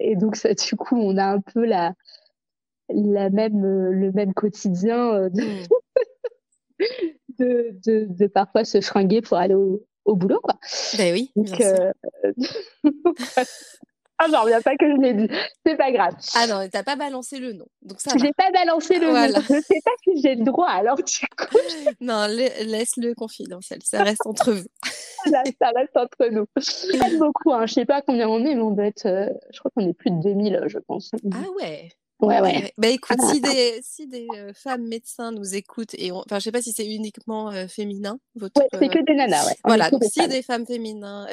et 0.00 0.16
donc 0.16 0.36
ça, 0.36 0.54
du 0.54 0.76
coup, 0.76 0.96
on 0.96 1.18
a 1.18 1.26
un 1.26 1.40
peu 1.40 1.64
la, 1.64 1.92
la 2.88 3.28
même, 3.28 3.90
le 3.90 4.12
même 4.12 4.32
quotidien 4.32 5.28
de, 5.28 5.42
mm. 5.42 5.66
De, 7.38 7.76
de, 7.86 8.06
de, 8.08 8.26
parfois 8.26 8.64
se 8.64 8.80
fringuer 8.80 9.20
pour 9.20 9.36
aller 9.36 9.54
au, 9.54 9.84
au 10.04 10.16
boulot. 10.16 10.40
Quoi. 10.40 10.54
Ben 10.96 11.12
oui. 11.12 11.30
Donc, 11.36 11.60
euh... 11.60 11.92
ah, 14.18 14.26
j'en 14.30 14.42
reviens 14.42 14.60
pas 14.62 14.76
que 14.76 14.86
je 14.88 15.00
l'ai 15.00 15.14
dit. 15.14 15.28
C'est 15.64 15.76
pas 15.76 15.92
grave. 15.92 16.14
Ah 16.34 16.46
non, 16.46 16.68
t'as 16.70 16.82
pas 16.82 16.96
balancé 16.96 17.38
le 17.38 17.52
nom. 17.52 17.66
Donc 17.82 18.00
ça 18.00 18.12
J'ai 18.16 18.32
pas 18.32 18.50
balancé 18.52 18.98
le 18.98 19.08
nom. 19.08 19.40
Je 19.48 19.60
sais 19.60 19.80
pas 19.84 19.90
si 20.04 20.22
j'ai 20.22 20.34
le 20.36 20.44
droit. 20.44 20.68
Alors, 20.68 20.96
du 20.96 21.26
coup. 21.36 21.58
non, 22.00 22.26
laisse-le 22.26 23.14
confidentiel. 23.14 23.80
Ça 23.82 24.02
reste 24.02 24.26
entre 24.26 24.52
vous. 24.52 24.66
Là, 25.30 25.42
ça 25.60 25.70
reste 25.74 25.96
entre 25.96 26.28
nous. 26.30 26.46
Pas 26.54 27.16
beaucoup. 27.18 27.52
Hein. 27.52 27.66
Je 27.66 27.74
sais 27.74 27.84
pas 27.84 28.00
combien 28.00 28.28
on 28.28 28.44
est, 28.44 28.54
mais 28.54 28.62
on 28.62 28.70
doit 28.70 28.86
être. 28.86 29.06
Euh, 29.06 29.28
je 29.50 29.58
crois 29.58 29.72
qu'on 29.74 29.88
est 29.88 29.94
plus 29.94 30.10
de 30.10 30.22
2000, 30.22 30.64
je 30.66 30.78
pense. 30.78 31.10
Ah 31.32 31.50
ouais. 31.60 31.90
Ouais, 32.20 32.40
ouais. 32.40 32.72
Bah 32.78 32.88
écoute, 32.88 33.18
si 33.30 33.42
des, 33.42 33.78
si 33.82 34.06
des 34.06 34.26
euh, 34.34 34.52
femmes 34.54 34.88
médecins 34.88 35.32
nous 35.32 35.54
écoutent, 35.54 35.94
et 35.94 36.12
enfin, 36.12 36.38
je 36.38 36.44
sais 36.44 36.52
pas 36.52 36.62
si 36.62 36.72
c'est 36.72 36.86
uniquement 36.86 37.50
euh, 37.50 37.66
féminin. 37.66 38.18
Votre, 38.36 38.62
ouais, 38.62 38.68
c'est 38.72 38.88
que 38.88 39.04
des 39.04 39.14
nanas, 39.14 39.46
ouais. 39.46 39.56
voilà, 39.64 39.90
donc 39.90 40.02
si 40.04 40.26
des 40.26 40.42
femmes 40.42 40.66
féminins, 40.66 41.26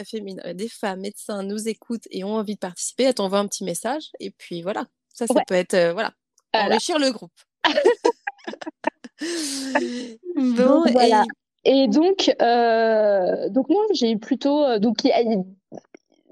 des 0.54 0.68
femmes 0.68 1.00
médecins 1.00 1.42
nous 1.44 1.70
écoutent 1.70 2.08
et 2.12 2.26
ont 2.26 2.36
envie 2.36 2.56
de 2.56 2.60
participer, 2.60 3.04
elles 3.04 3.14
t'envoient 3.14 3.40
un 3.40 3.48
petit 3.48 3.64
message, 3.64 4.12
et 4.20 4.32
puis 4.32 4.62
voilà. 4.62 4.86
Ça, 5.14 5.26
ça 5.28 5.42
peut 5.48 5.54
être, 5.54 5.92
voilà, 5.94 6.12
enrichir 6.54 7.00
le 7.00 7.12
groupe. 7.12 7.32
bon, 10.36 10.84
voilà. 10.92 11.24
et... 11.64 11.88
donc, 11.88 12.36
euh, 12.42 13.48
donc 13.50 13.70
moi, 13.70 13.84
j'ai 13.94 14.18
plutôt, 14.18 14.80
donc 14.80 14.98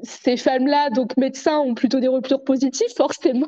ces 0.03 0.35
femmes-là, 0.35 0.89
donc 0.89 1.15
médecins, 1.15 1.59
ont 1.59 1.73
plutôt 1.73 1.99
des 1.99 2.09
retours 2.09 2.43
positifs, 2.43 2.93
forcément. 2.97 3.47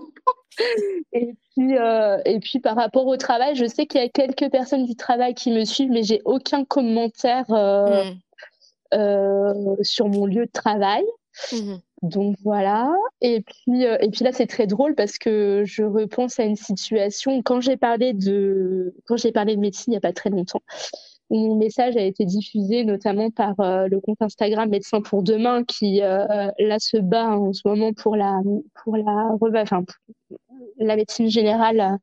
Et 1.13 1.33
puis, 1.55 1.77
euh, 1.77 2.17
et 2.25 2.39
puis 2.39 2.59
par 2.59 2.75
rapport 2.75 3.05
au 3.07 3.17
travail, 3.17 3.55
je 3.55 3.65
sais 3.65 3.85
qu'il 3.85 4.01
y 4.01 4.03
a 4.03 4.09
quelques 4.09 4.49
personnes 4.51 4.85
du 4.85 4.95
travail 4.95 5.33
qui 5.33 5.51
me 5.51 5.65
suivent, 5.65 5.91
mais 5.91 6.03
j'ai 6.03 6.21
aucun 6.25 6.65
commentaire 6.65 7.45
euh, 7.51 8.03
mm. 8.03 8.17
euh, 8.93 9.75
sur 9.81 10.07
mon 10.07 10.25
lieu 10.25 10.45
de 10.45 10.51
travail. 10.51 11.03
Mm-hmm. 11.51 11.79
Donc 12.03 12.35
voilà. 12.43 12.91
Et 13.21 13.41
puis, 13.41 13.83
et 13.83 14.09
puis 14.09 14.25
là, 14.25 14.31
c'est 14.33 14.47
très 14.47 14.67
drôle 14.67 14.93
parce 14.93 15.17
que 15.17 15.63
je 15.65 15.83
repense 15.83 16.39
à 16.39 16.43
une 16.43 16.57
situation 16.57 17.41
quand 17.41 17.61
j'ai 17.61 17.77
parlé 17.77 18.13
de 18.13 18.93
quand 19.05 19.15
j'ai 19.15 19.31
parlé 19.31 19.55
de 19.55 19.61
médecine 19.61 19.93
il 19.93 19.95
n'y 19.95 19.97
a 19.97 20.01
pas 20.01 20.11
très 20.11 20.29
longtemps. 20.29 20.61
Mon 21.29 21.55
message 21.55 21.97
a 21.97 22.01
été 22.01 22.25
diffusé 22.25 22.83
notamment 22.83 23.31
par 23.31 23.55
le 23.57 23.99
compte 23.99 24.21
Instagram 24.21 24.69
Médecins 24.69 25.01
pour 25.01 25.23
demain 25.23 25.63
qui 25.63 25.99
là 25.99 26.79
se 26.79 26.97
bat 26.97 27.37
en 27.37 27.53
ce 27.53 27.61
moment 27.65 27.91
pour 27.93 28.15
la 28.15 28.39
pour 28.83 28.97
la 28.97 29.31
enfin, 29.61 29.83
la 30.77 30.95
médecine 30.95 31.29
générale 31.29 31.79
euh, 31.79 31.97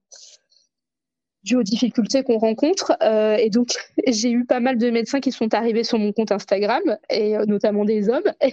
dû 1.42 1.56
aux 1.56 1.62
difficultés 1.62 2.22
qu'on 2.22 2.38
rencontre. 2.38 2.92
Euh, 3.02 3.36
et 3.36 3.50
donc, 3.50 3.68
j'ai 4.06 4.30
eu 4.30 4.44
pas 4.44 4.60
mal 4.60 4.78
de 4.78 4.90
médecins 4.90 5.20
qui 5.20 5.32
sont 5.32 5.52
arrivés 5.54 5.84
sur 5.84 5.98
mon 5.98 6.12
compte 6.12 6.32
Instagram, 6.32 6.82
et 7.08 7.36
euh, 7.36 7.44
notamment 7.46 7.84
des 7.84 8.08
hommes. 8.08 8.32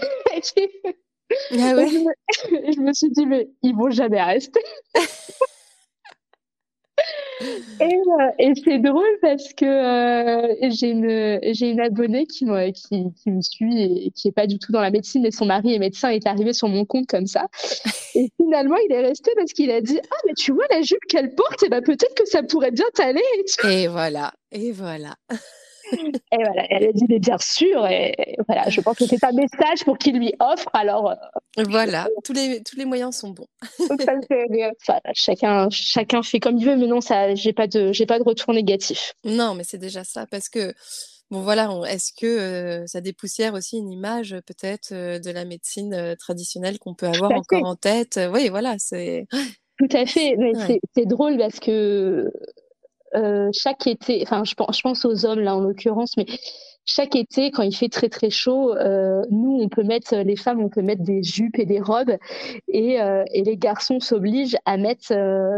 Ah 1.51 1.75
ouais? 1.75 1.89
je, 1.89 1.97
me, 1.97 2.71
je, 2.73 2.79
me, 2.79 2.93
suis 2.93 3.09
dit, 3.11 3.25
mais 3.25 3.49
ils 3.61 3.75
vont 3.75 3.89
jamais 3.89 4.23
rester. 4.23 4.61
Et, 7.79 7.99
et 8.39 8.53
c'est 8.63 8.79
drôle 8.79 9.17
parce 9.21 9.53
que 9.53 10.57
j'ai 10.69 10.89
une, 10.89 11.39
j'ai 11.53 11.69
une 11.69 11.79
abonnée 11.79 12.25
qui, 12.25 12.45
qui, 12.73 13.13
qui, 13.13 13.31
me 13.31 13.41
suit 13.41 13.81
et 13.81 14.11
qui 14.11 14.27
est 14.29 14.31
pas 14.31 14.47
du 14.47 14.59
tout 14.59 14.71
dans 14.71 14.81
la 14.81 14.91
médecine, 14.91 15.25
et 15.25 15.31
son 15.31 15.45
mari 15.45 15.73
est 15.73 15.79
médecin, 15.79 16.09
est 16.09 16.25
arrivé 16.27 16.53
sur 16.53 16.67
mon 16.67 16.85
compte 16.85 17.07
comme 17.07 17.27
ça. 17.27 17.47
Et 18.15 18.31
finalement, 18.37 18.77
il 18.87 18.93
est 18.93 19.01
resté 19.01 19.31
parce 19.35 19.53
qu'il 19.53 19.71
a 19.71 19.81
dit 19.81 19.99
Ah, 20.03 20.17
mais 20.25 20.33
tu 20.33 20.51
vois 20.51 20.65
la 20.71 20.81
jupe 20.81 21.05
qu'elle 21.07 21.35
porte, 21.35 21.63
et 21.63 21.67
eh 21.67 21.69
ben, 21.69 21.81
peut-être 21.81 22.15
que 22.15 22.25
ça 22.25 22.43
pourrait 22.43 22.71
bien 22.71 22.85
t'aller. 22.93 23.21
Et 23.69 23.87
voilà, 23.87 24.33
et 24.51 24.71
voilà. 24.71 25.15
et 26.31 26.37
voilà, 26.37 26.65
elle 26.69 26.87
a 26.87 26.91
dit 26.91 27.05
Mais 27.09 27.19
bien 27.19 27.37
sûr, 27.37 27.85
et 27.87 28.35
voilà, 28.47 28.69
je 28.69 28.81
pense 28.81 28.97
que 28.97 29.05
c'est 29.05 29.23
un 29.23 29.31
message 29.31 29.83
pour 29.85 29.97
qu'il 29.97 30.17
lui 30.17 30.33
offre. 30.39 30.69
Alors. 30.73 31.11
Euh, 31.11 31.63
voilà, 31.69 32.07
tous 32.23 32.33
les, 32.33 32.61
tous 32.63 32.75
les 32.75 32.85
moyens 32.85 33.15
sont 33.15 33.31
bons. 33.31 33.47
chacun, 35.13 35.69
chacun 35.69 36.23
fait 36.23 36.39
comme 36.39 36.57
il 36.57 36.65
veut, 36.65 36.75
mais 36.75 36.87
non, 36.87 37.01
ça, 37.01 37.33
j'ai 37.35 37.53
pas 37.53 37.67
de, 37.67 37.91
j'ai 37.91 38.05
pas 38.05 38.19
de 38.19 38.23
retour 38.23 38.53
négatif. 38.53 39.13
Non, 39.23 39.55
mais 39.55 39.63
c'est 39.63 39.77
déjà 39.77 40.03
ça, 40.03 40.25
parce 40.29 40.49
que 40.49 40.73
Bon 41.29 41.41
voilà, 41.41 41.69
est-ce 41.89 42.13
que 42.13 42.85
ça 42.87 43.01
dépoussière 43.01 43.53
aussi 43.53 43.77
une 43.77 43.91
image 43.91 44.33
peut-être 44.45 44.93
de 44.93 45.29
la 45.29 45.43
médecine 45.43 46.15
traditionnelle 46.17 46.79
qu'on 46.79 46.93
peut 46.93 47.07
avoir 47.07 47.31
encore 47.31 47.65
en 47.65 47.75
tête? 47.75 48.17
Oui, 48.31 48.47
voilà, 48.47 48.75
c'est. 48.77 49.27
Tout 49.77 49.89
à 49.91 50.05
fait. 50.05 50.35
C'est 50.95 51.05
drôle 51.05 51.37
parce 51.37 51.59
que 51.59 52.31
chaque 53.53 53.87
été, 53.87 54.21
enfin, 54.23 54.43
je 54.43 54.53
pense, 54.55 54.77
je 54.77 54.81
pense 54.81 55.05
aux 55.05 55.25
hommes 55.25 55.39
là 55.39 55.55
en 55.55 55.61
l'occurrence, 55.61 56.17
mais 56.17 56.25
chaque 56.85 57.15
été, 57.17 57.51
quand 57.51 57.63
il 57.63 57.75
fait 57.75 57.89
très 57.89 58.07
très 58.07 58.29
chaud, 58.29 58.73
nous, 59.29 59.59
on 59.61 59.67
peut 59.69 59.83
mettre, 59.83 60.15
les 60.15 60.35
femmes, 60.35 60.61
on 60.61 60.69
peut 60.69 60.81
mettre 60.81 61.03
des 61.03 61.21
jupes 61.21 61.59
et 61.59 61.65
des 61.65 61.81
robes, 61.81 62.15
et, 62.67 62.97
les 63.33 63.57
garçons 63.57 63.99
s'obligent 63.99 64.57
à 64.65 64.77
mettre 64.77 65.13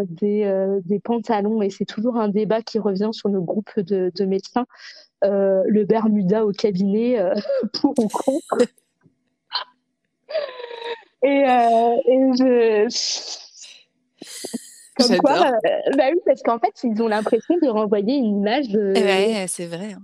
des, 0.10 1.00
pantalons. 1.04 1.62
Et 1.62 1.70
c'est 1.70 1.86
toujours 1.86 2.18
un 2.18 2.30
débat 2.30 2.62
qui 2.62 2.80
revient 2.80 3.10
sur 3.12 3.30
nos 3.30 3.44
groupes 3.44 3.80
de, 3.80 4.12
de 4.16 4.26
médecins. 4.26 4.66
Euh, 5.26 5.64
le 5.68 5.84
Bermuda 5.84 6.46
au 6.46 6.52
cabinet 6.52 7.20
euh, 7.20 7.34
pour 7.74 7.94
ou 8.00 8.08
contre. 8.08 8.58
euh, 11.24 11.96
et 12.06 12.32
je. 12.38 13.49
Comme 15.00 15.18
quoi, 15.18 15.52
bah 15.98 16.06
oui, 16.12 16.20
parce 16.26 16.42
qu'en 16.44 16.60
fait, 16.60 16.74
ils 16.84 17.02
ont 17.02 17.08
l'impression 17.08 17.56
de 17.62 17.68
renvoyer 17.68 18.16
une 18.16 18.40
image 18.40 18.70
de. 18.70 18.94
Ouais, 18.94 19.46
c'est 19.48 19.66
vrai. 19.66 19.94
Hein. 19.94 20.04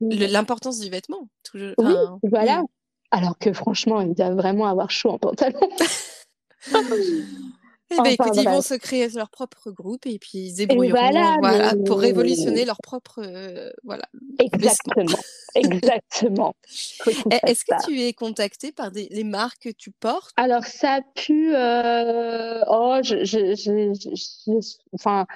L'importance 0.00 0.80
du 0.80 0.90
vêtement. 0.90 1.28
Toujours... 1.44 1.74
Oui, 1.78 1.94
voilà. 2.22 2.64
Alors 3.10 3.38
que 3.38 3.52
franchement, 3.52 4.00
ils 4.00 4.14
doivent 4.14 4.36
vraiment 4.36 4.66
avoir 4.66 4.90
chaud 4.90 5.10
en 5.10 5.18
pantalon. 5.18 5.60
Eh 7.92 7.96
ben, 7.96 8.06
écoute, 8.06 8.36
ils 8.36 8.48
vont 8.48 8.62
se 8.62 8.74
créer 8.74 9.08
leur 9.08 9.30
propre 9.30 9.70
groupe 9.70 10.06
et 10.06 10.18
puis 10.18 10.38
ils 10.38 10.54
débrouilleront 10.54 10.96
voilà, 10.96 11.36
voilà, 11.40 11.74
pour 11.86 11.98
révolutionner 11.98 12.64
leur 12.64 12.78
propre. 12.78 13.20
Euh, 13.24 13.70
voilà, 13.82 14.04
Exactement. 14.38 15.18
Exactement. 15.54 16.54
Est-ce 17.46 17.64
que 17.64 17.84
tu 17.86 18.00
es 18.00 18.12
contacté 18.12 18.70
par 18.70 18.92
des, 18.92 19.08
les 19.10 19.24
marques 19.24 19.62
que 19.64 19.70
tu 19.70 19.90
portes? 19.90 20.32
Alors, 20.36 20.64
ça 20.64 20.94
a 20.94 21.00
pu. 21.02 21.54
Euh... 21.54 22.62
Oh, 22.68 22.98
je, 23.02 23.24
je, 23.24 23.54
je, 23.54 24.76
enfin, 24.92 25.26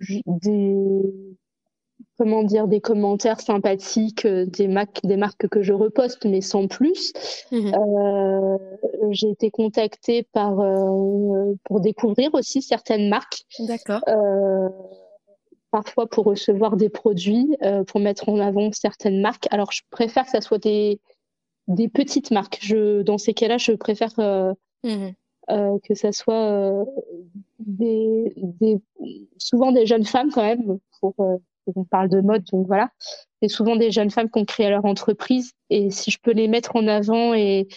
des 0.00 0.74
comment 2.18 2.42
dire, 2.42 2.66
des 2.66 2.80
commentaires 2.80 3.40
sympathiques, 3.40 4.26
euh, 4.26 4.44
des, 4.44 4.66
marques, 4.66 5.00
des 5.04 5.16
marques 5.16 5.48
que 5.48 5.62
je 5.62 5.72
reposte, 5.72 6.24
mais 6.24 6.40
sans 6.40 6.66
plus. 6.66 7.12
Mmh 7.52 7.72
euh, 7.74 8.58
j'ai 9.10 9.30
été 9.30 9.50
contactée 9.50 10.24
par, 10.32 10.58
euh, 10.60 11.54
pour 11.64 11.80
découvrir 11.80 12.34
aussi 12.34 12.60
certaines 12.60 13.08
marques. 13.08 13.44
D'accord. 13.60 14.02
parfois 15.70 16.06
pour 16.06 16.24
recevoir 16.24 16.76
des 16.76 16.88
produits, 16.88 17.56
pour 17.86 18.00
mettre 18.00 18.28
en 18.28 18.38
avant 18.38 18.72
certaines 18.72 19.20
marques. 19.20 19.46
Alors, 19.50 19.70
je 19.70 19.82
préfère 19.90 20.24
que 20.24 20.30
ça 20.30 20.40
soit 20.40 20.58
des, 20.58 21.00
des 21.68 21.88
petites 21.88 22.30
marques. 22.30 22.58
Je, 22.60 23.02
dans 23.02 23.18
ces 23.18 23.34
cas-là, 23.34 23.58
je 23.58 23.72
préfère 23.72 24.12
mmh 24.82 25.08
que 25.48 25.94
ça 25.94 26.12
soit 26.12 26.84
des, 27.58 28.34
des, 28.36 28.78
souvent 29.38 29.72
des 29.72 29.86
jeunes 29.86 30.04
femmes 30.04 30.30
quand 30.30 30.42
même, 30.42 30.78
pour 31.00 31.14
on 31.76 31.84
parle 31.84 32.08
de 32.08 32.20
mode, 32.20 32.44
donc 32.52 32.66
voilà. 32.66 32.90
C'est 33.42 33.48
souvent 33.48 33.76
des 33.76 33.90
jeunes 33.90 34.10
femmes 34.10 34.30
qui 34.30 34.40
ont 34.40 34.44
créé 34.44 34.70
leur 34.70 34.84
entreprise 34.84 35.52
et 35.70 35.90
si 35.90 36.10
je 36.10 36.18
peux 36.20 36.32
les 36.32 36.48
mettre 36.48 36.76
en 36.76 36.86
avant 36.88 37.34
et 37.34 37.68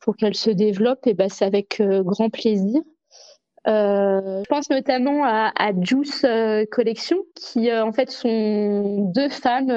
pour 0.00 0.16
qu'elles 0.16 0.36
se 0.36 0.50
développent, 0.50 1.06
et 1.06 1.14
ben 1.14 1.28
c'est 1.28 1.44
avec 1.44 1.80
euh, 1.80 2.02
grand 2.02 2.30
plaisir. 2.30 2.80
je 3.66 4.48
pense 4.48 4.70
notamment 4.70 5.24
à, 5.24 5.72
Juice 5.82 6.24
Collection, 6.70 7.18
qui 7.34 7.70
en 7.72 7.92
fait 7.92 8.10
sont 8.10 9.10
deux 9.14 9.28
femmes 9.28 9.74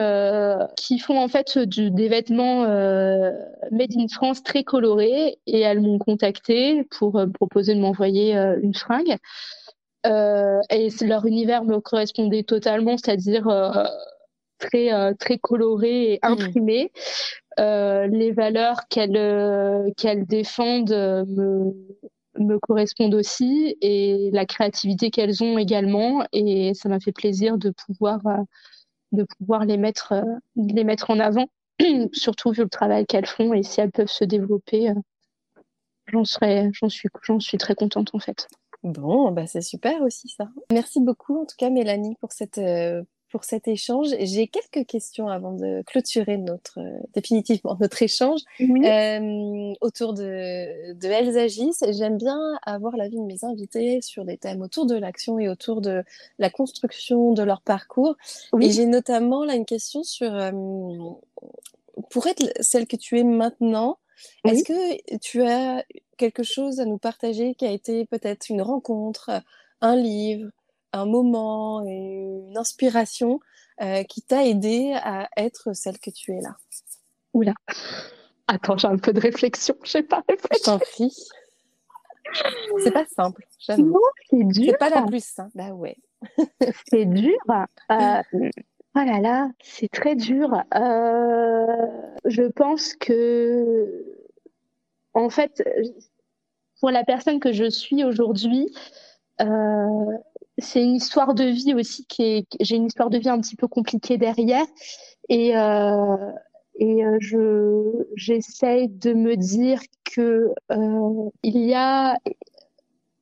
qui 0.78 1.00
font 1.00 1.20
en 1.20 1.28
fait 1.28 1.58
des 1.58 2.08
vêtements 2.08 2.62
made 3.72 3.92
in 3.98 4.08
France 4.10 4.44
très 4.44 4.64
colorés 4.64 5.38
et 5.46 5.60
elles 5.60 5.82
m'ont 5.82 6.00
contacté 6.00 6.86
pour 6.98 7.22
proposer 7.34 7.76
de 7.76 7.82
m'envoyer 7.82 8.34
une 8.62 8.74
fringue. 8.74 9.18
Et 10.06 10.90
leur 11.02 11.26
univers 11.26 11.64
me 11.64 11.80
correspondait 11.80 12.44
totalement, 12.44 12.98
c'est-à-dire 12.98 13.48
très 14.64 14.94
euh, 14.94 15.14
très 15.14 15.38
coloré 15.38 16.14
et 16.14 16.20
mmh. 16.24 16.32
imprimé. 16.32 16.92
Euh, 17.60 18.08
les 18.08 18.32
valeurs 18.32 18.88
qu'elles 18.90 19.18
euh, 19.18 19.90
qu'elles 19.98 20.26
défendent 20.26 20.92
me 20.92 21.74
me 22.40 22.58
correspondent 22.58 23.14
aussi 23.14 23.78
et 23.82 24.32
la 24.34 24.46
créativité 24.48 25.12
qu'elles 25.12 25.44
ont 25.44 25.60
également 25.60 26.26
et 26.32 26.74
ça 26.74 26.90
m'a 26.90 27.00
fait 27.00 27.12
plaisir 27.12 27.60
de 27.60 27.70
pouvoir 27.70 28.22
de 29.12 29.24
pouvoir 29.38 29.66
les 29.66 29.78
mettre 29.78 30.16
les 30.56 30.84
mettre 30.84 31.12
en 31.12 31.20
avant 31.20 31.46
surtout 32.12 32.52
vu 32.52 32.64
le 32.64 32.70
travail 32.70 33.06
qu'elles 33.06 33.28
font 33.28 33.54
et 33.54 33.62
si 33.62 33.82
elles 33.82 33.92
peuvent 33.92 34.08
se 34.08 34.24
développer 34.24 34.92
j'en 36.08 36.24
serais 36.24 36.72
j'en 36.74 36.90
suis 36.90 37.10
j'en 37.22 37.40
suis 37.40 37.60
très 37.60 37.76
contente 37.76 38.10
en 38.16 38.20
fait 38.20 38.48
Bon, 38.84 39.32
bah 39.32 39.48
c'est 39.48 39.62
super 39.62 40.02
aussi 40.02 40.28
ça. 40.30 40.50
Merci 40.72 41.00
beaucoup 41.00 41.40
en 41.40 41.46
tout 41.46 41.56
cas 41.58 41.70
Mélanie 41.70 42.16
pour 42.20 42.32
cette 42.32 42.60
pour 43.34 43.46
cet 43.46 43.68
échange. 43.68 44.10
J'ai 44.20 44.48
quelques 44.48 44.86
questions 44.88 45.28
avant 45.28 45.54
de 45.54 45.82
clôturer 45.88 46.38
notre, 46.38 46.80
euh, 46.80 47.00
définitivement 47.16 47.76
notre 47.80 48.04
échange 48.04 48.42
euh, 48.62 49.74
autour 49.82 50.14
de, 50.14 50.94
de 50.94 51.08
Elles 51.08 51.36
agissent. 51.40 51.84
J'aime 51.98 52.20
bien 52.20 52.40
avoir 52.62 52.96
l'avis 52.96 53.18
de 53.18 53.26
mes 53.26 53.44
invités 53.44 54.02
sur 54.04 54.24
des 54.24 54.38
thèmes 54.38 54.62
autour 54.62 54.86
de 54.86 54.94
l'action 54.94 55.40
et 55.40 55.50
autour 55.50 55.82
de 55.82 56.04
la 56.38 56.52
construction 56.52 57.34
de 57.34 57.42
leur 57.42 57.62
parcours. 57.62 58.16
Et 58.62 58.70
j'ai 58.70 58.86
notamment 58.86 59.44
là 59.44 59.56
une 59.56 59.66
question 59.66 60.04
sur, 60.04 60.32
euh, 60.32 60.52
pour 62.12 62.28
être 62.28 62.44
celle 62.62 62.86
que 62.86 62.98
tu 62.98 63.18
es 63.18 63.24
maintenant, 63.24 63.98
est-ce 64.46 64.64
que 64.64 65.18
tu 65.18 65.42
as 65.42 65.84
quelque 66.18 66.44
chose 66.44 66.80
à 66.80 66.86
nous 66.86 66.98
partager 66.98 67.56
qui 67.56 67.66
a 67.66 67.72
été 67.72 68.06
peut-être 68.06 68.50
une 68.50 68.62
rencontre, 68.62 69.42
un 69.82 69.96
livre, 69.96 70.50
un 70.92 71.06
moment, 71.06 71.84
une 71.86 72.58
inspiration 72.58 73.40
euh, 73.82 74.04
qui 74.04 74.22
t'a 74.22 74.46
aidé 74.46 74.94
à 75.02 75.28
être 75.38 75.74
celle 75.74 76.00
que 76.00 76.12
tu 76.12 76.32
es 76.34 76.42
là? 76.42 76.56
Oula. 77.34 77.54
Attends, 78.48 78.78
j'ai 78.78 78.88
un 78.88 78.98
peu 78.98 79.14
de 79.14 79.20
réflexion. 79.20 79.76
Je 79.84 79.90
sais 79.90 80.04
pas 80.04 80.24
Je 80.30 80.64
t'en 80.64 80.78
prie. 80.78 81.14
C'est 82.84 82.92
pas 82.92 83.06
simple, 83.06 83.46
j'avoue. 83.60 84.00
c'est 84.30 84.44
dur. 84.44 84.72
C'est 84.72 84.78
pas 84.78 84.90
la 84.90 85.04
plus 85.04 85.24
simple. 85.24 85.52
Bah 85.56 85.70
ouais. 85.72 85.98
c'est 86.90 87.06
dur. 87.06 87.38
Euh, 87.92 88.22
oh 88.32 88.50
là 88.94 89.20
là, 89.20 89.50
c'est 89.62 89.90
très 89.90 90.16
dur. 90.16 90.50
Euh, 90.76 91.88
je 92.26 92.44
pense 92.44 92.96
que, 92.96 94.23
en 95.14 95.30
fait, 95.30 95.64
pour 96.80 96.92
la 96.92 97.04
personne 97.04 97.40
que 97.40 97.52
je 97.54 97.70
suis 97.70 98.04
aujourd'hui, 98.04 98.74
c'est 100.58 100.84
une 100.84 100.96
histoire 100.96 101.34
de 101.34 101.46
vie 101.46 101.74
aussi 101.74 102.06
qui 102.06 102.24
est. 102.24 102.48
J'ai 102.60 102.76
une 102.76 102.86
histoire 102.86 103.10
de 103.10 103.18
vie 103.18 103.30
un 103.30 103.40
petit 103.40 103.56
peu 103.56 103.68
compliquée 103.68 104.18
derrière, 104.18 104.66
et 105.30 105.58
euh, 105.58 106.32
et 106.76 107.06
euh, 107.06 107.18
je 107.20 108.06
j'essaye 108.16 108.88
de 108.90 109.14
me 109.14 109.36
dire 109.36 109.80
que 110.04 110.54
euh, 110.72 111.30
il 111.44 111.58
y 111.58 111.74
a 111.74 112.18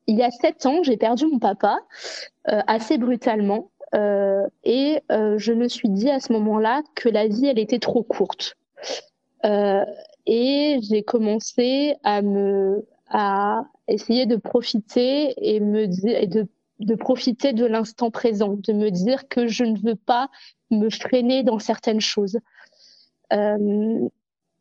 il 0.06 0.18
y 0.18 0.22
a 0.22 0.30
sept 0.30 0.66
ans, 0.66 0.82
j'ai 0.82 0.96
perdu 0.96 1.26
mon 1.26 1.38
papa 1.38 1.78
euh, 2.50 2.60
assez 2.66 2.98
brutalement, 2.98 3.70
euh, 3.94 4.46
et 4.64 5.00
euh, 5.10 5.38
je 5.38 5.52
me 5.52 5.68
suis 5.68 5.88
dit 5.88 6.10
à 6.10 6.20
ce 6.20 6.32
moment-là 6.32 6.82
que 6.94 7.08
la 7.08 7.28
vie 7.28 7.46
elle 7.46 7.58
était 7.58 7.78
trop 7.78 8.02
courte, 8.02 8.56
et 10.26 10.78
j'ai 10.82 11.02
commencé 11.02 11.94
à 12.04 12.22
me 12.22 12.84
à 13.08 13.64
essayer 13.88 14.26
de 14.26 14.36
profiter 14.36 15.34
et 15.36 15.60
me 15.60 15.86
de 16.26 16.48
de 16.80 16.94
profiter 16.94 17.52
de 17.52 17.64
l'instant 17.64 18.10
présent, 18.10 18.56
de 18.56 18.72
me 18.72 18.90
dire 18.90 19.28
que 19.28 19.46
je 19.46 19.64
ne 19.64 19.78
veux 19.78 19.94
pas 19.94 20.28
me 20.70 20.90
freiner 20.90 21.42
dans 21.42 21.58
certaines 21.58 22.00
choses. 22.00 22.38
Euh, 23.32 24.08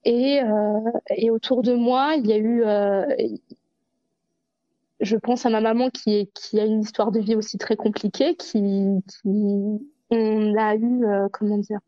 et, 0.04 0.42
euh, 0.42 0.92
et, 1.16 1.30
autour 1.30 1.62
de 1.62 1.74
moi, 1.74 2.16
il 2.18 2.28
y 2.28 2.34
a 2.34 2.38
eu, 2.38 2.64
euh, 2.64 3.06
je 5.00 5.16
pense 5.16 5.46
à 5.46 5.50
ma 5.50 5.62
maman 5.62 5.90
qui, 5.90 6.14
est, 6.16 6.34
qui 6.34 6.60
a 6.60 6.66
une 6.66 6.82
histoire 6.82 7.12
de 7.12 7.20
vie 7.20 7.36
aussi 7.36 7.58
très 7.58 7.76
compliquée, 7.76 8.36
qui, 8.36 9.02
qui 9.08 9.80
on 10.10 10.56
a 10.58 10.76
eu, 10.76 11.06
euh, 11.06 11.28
comment 11.32 11.58
dire, 11.58 11.80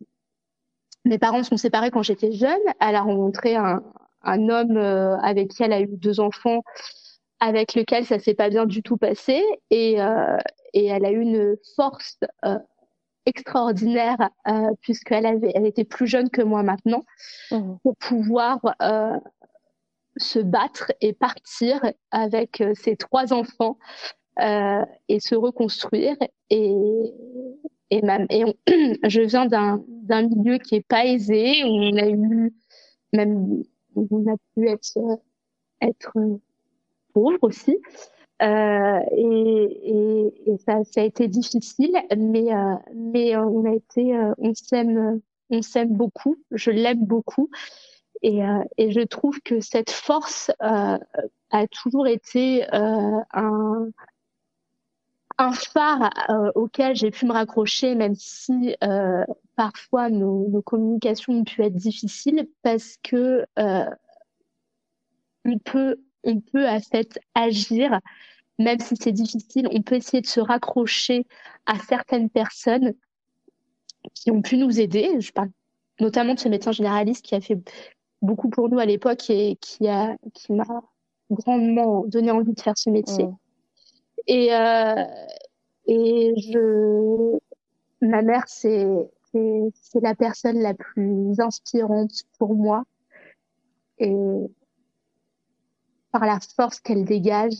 mes 1.06 1.18
parents 1.18 1.44
sont 1.44 1.58
séparés 1.58 1.92
quand 1.92 2.04
j'étais 2.04 2.32
jeune. 2.32 2.60
Elle 2.80 2.96
a 2.96 3.02
rencontré 3.02 3.56
un, 3.56 3.84
un 4.24 4.50
homme 4.50 4.78
euh, 4.78 5.18
avec 5.18 5.50
qui 5.50 5.64
elle 5.64 5.74
a 5.74 5.82
eu 5.82 5.88
deux 5.88 6.20
enfants 6.20 6.62
avec 7.44 7.76
lequel 7.76 8.06
ça 8.06 8.20
s'est 8.20 8.34
pas 8.34 8.50
bien 8.50 8.66
du 8.66 8.82
tout 8.82 8.96
passé 8.96 9.44
et, 9.70 10.02
euh, 10.02 10.38
et 10.74 10.86
elle 10.86 11.04
a 11.04 11.12
eu 11.12 11.20
une 11.20 11.58
force 11.76 12.18
euh, 12.46 12.58
extraordinaire 13.26 14.30
euh, 14.48 14.70
puisqu'elle 14.80 15.26
avait 15.26 15.52
elle 15.54 15.66
était 15.66 15.84
plus 15.84 16.08
jeune 16.08 16.30
que 16.30 16.42
moi 16.42 16.64
maintenant 16.64 17.04
mmh. 17.52 17.76
pour 17.84 17.98
pouvoir 17.98 18.62
se 20.16 20.40
battre 20.40 20.94
et 21.02 21.12
partir 21.12 21.82
avec 22.12 22.64
ses 22.76 22.96
trois 22.96 23.34
enfants 23.34 23.78
et 24.40 25.20
se 25.20 25.36
reconstruire 25.36 26.16
et 26.50 26.74
et 27.94 28.02
même 28.02 28.26
et 28.30 28.44
je 29.10 29.22
viens 29.22 29.46
d'un 29.46 30.22
milieu 30.30 30.58
qui 30.58 30.76
est 30.76 30.88
pas 30.88 31.06
aisé 31.06 31.64
où 31.64 31.68
on 31.68 31.98
a 31.98 32.08
eu 32.08 32.54
même 33.14 33.64
on 33.96 34.26
a 34.28 34.36
pu 34.56 34.68
être 34.68 34.98
être 35.82 36.14
pauvre 37.14 37.40
aussi. 37.42 37.78
Euh, 38.42 39.00
et, 39.16 40.34
et, 40.48 40.58
ça, 40.58 40.84
ça, 40.84 41.02
a 41.02 41.04
été 41.04 41.28
difficile, 41.28 41.96
mais, 42.18 42.54
euh, 42.54 42.76
mais 42.94 43.36
euh, 43.36 43.46
on 43.46 43.64
a 43.72 43.76
été, 43.76 44.14
on 44.38 44.54
s'aime, 44.54 45.22
on 45.50 45.62
s'aime 45.62 45.94
beaucoup. 45.94 46.36
Je 46.52 46.72
l'aime 46.72 47.06
beaucoup, 47.06 47.50
et, 48.22 48.40
et 48.78 48.92
je 48.92 49.02
trouve 49.02 49.40
que 49.42 49.60
cette 49.60 49.92
force 49.92 50.52
a 50.60 51.68
toujours 51.72 52.08
été 52.08 52.66
un, 52.72 53.88
un 55.44 55.54
phare 55.54 56.10
auquel 56.56 56.96
j'ai 56.96 57.12
pu 57.12 57.26
me 57.26 57.34
raccrocher, 57.34 57.96
même 57.96 58.16
si 58.16 58.76
parfois 59.56 60.10
nos, 60.10 60.62
communications 60.62 61.34
ont 61.34 61.44
pu 61.44 61.64
être 61.64 61.76
difficiles, 61.76 62.48
parce 62.62 62.98
que 63.04 63.46
on 65.46 65.60
peut 65.60 65.98
on 66.24 66.40
peut 66.40 66.68
à 66.68 66.80
fait 66.80 67.20
agir, 67.36 68.00
même 68.60 68.80
si 68.80 68.96
c'est 68.96 69.12
difficile, 69.12 69.68
on 69.72 69.82
peut 69.82 69.96
essayer 69.96 70.22
de 70.22 70.28
se 70.28 70.40
raccrocher 70.40 71.28
à 71.66 71.78
certaines 71.80 72.30
personnes 72.30 72.94
qui 74.14 74.32
ont 74.32 74.42
pu 74.42 74.58
nous 74.58 74.80
aider. 74.80 75.20
Je 75.20 75.32
parle 75.32 75.50
notamment 76.00 76.34
de 76.34 76.40
ce 76.40 76.50
médecin 76.50 76.72
généraliste 76.72 77.26
qui 77.26 77.36
a 77.36 77.42
fait 77.42 77.60
beaucoup 78.22 78.50
pour 78.50 78.70
nous 78.70 78.80
à 78.80 78.86
l'époque 78.86 79.30
et 79.30 79.58
qui 79.60 79.88
a 79.88 80.16
qui 80.34 80.54
m'a 80.54 80.82
grandement 81.30 82.06
donné 82.06 82.32
envie 82.32 82.54
de 82.54 82.62
faire 82.62 82.78
ce 82.78 82.90
métier. 82.90 83.26
Mmh. 83.26 83.38
Et 84.28 84.54
euh, 84.54 85.04
et 85.86 86.34
je 86.38 87.38
ma 88.02 88.22
mère 88.22 88.44
c'est 88.48 88.88
c'est 89.74 90.02
la 90.02 90.14
personne 90.14 90.60
la 90.60 90.74
plus 90.74 91.40
inspirante 91.40 92.24
pour 92.38 92.56
moi 92.56 92.84
et 93.98 94.14
par 96.12 96.26
la 96.26 96.40
force 96.56 96.80
qu'elle 96.80 97.04
dégage 97.04 97.56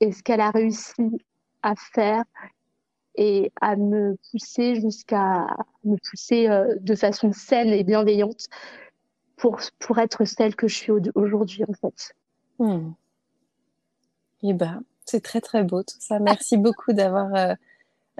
et 0.00 0.12
ce 0.12 0.22
qu'elle 0.22 0.40
a 0.40 0.50
réussi 0.50 0.92
à 1.62 1.74
faire 1.74 2.24
et 3.16 3.52
à 3.60 3.76
me 3.76 4.16
pousser 4.30 4.76
jusqu'à 4.76 5.46
me 5.84 5.96
pousser 6.08 6.48
euh, 6.48 6.76
de 6.80 6.94
façon 6.94 7.32
saine 7.32 7.68
et 7.68 7.84
bienveillante 7.84 8.48
pour, 9.36 9.60
pour 9.78 9.98
être 9.98 10.24
celle 10.24 10.54
que 10.56 10.68
je 10.68 10.76
suis 10.76 10.92
aujourd'hui 11.14 11.64
en 11.68 11.72
fait. 11.72 12.14
Hmm. 12.58 12.92
Et 14.42 14.50
eh 14.50 14.52
ben, 14.52 14.82
c'est 15.04 15.22
très 15.22 15.40
très 15.40 15.64
beau 15.64 15.82
tout 15.82 16.00
ça. 16.00 16.18
Merci 16.18 16.56
beaucoup 16.56 16.92
d'avoir 16.92 17.34
euh, 17.34 17.54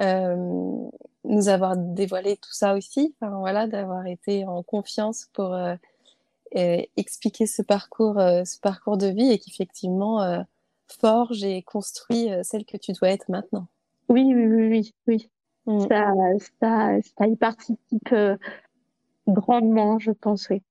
euh, 0.01 0.88
nous 1.25 1.49
avoir 1.49 1.77
dévoilé 1.77 2.37
tout 2.37 2.53
ça 2.53 2.75
aussi. 2.75 3.14
Enfin, 3.20 3.38
voilà, 3.38 3.66
d'avoir 3.66 4.07
été 4.07 4.44
en 4.44 4.62
confiance 4.62 5.29
pour 5.33 5.55
euh, 6.57 6.81
expliquer 6.97 7.47
ce 7.47 7.62
parcours, 7.62 8.20
euh, 8.20 8.44
ce 8.44 8.61
parcours 8.61 8.97
de 8.97 9.09
vie 9.09 9.33
et 9.33 9.38
qui 9.38 9.51
effectivement 9.51 10.23
euh, 10.23 10.40
forge 11.01 11.42
et 11.42 11.62
construit 11.62 12.29
celle 12.42 12.64
que 12.64 12.77
tu 12.77 12.92
dois 12.92 13.09
être 13.09 13.29
maintenant. 13.29 13.66
Oui, 14.09 14.23
oui, 14.35 14.47
oui, 14.47 14.68
oui. 14.68 14.94
oui. 15.09 15.31
Mm. 15.66 15.81
Ça, 15.88 16.12
ça, 16.61 16.90
ça 17.18 17.27
y 17.27 17.35
participe 17.35 18.14
grandement, 19.27 19.99
je 19.99 20.12
pense, 20.12 20.49
oui. 20.51 20.62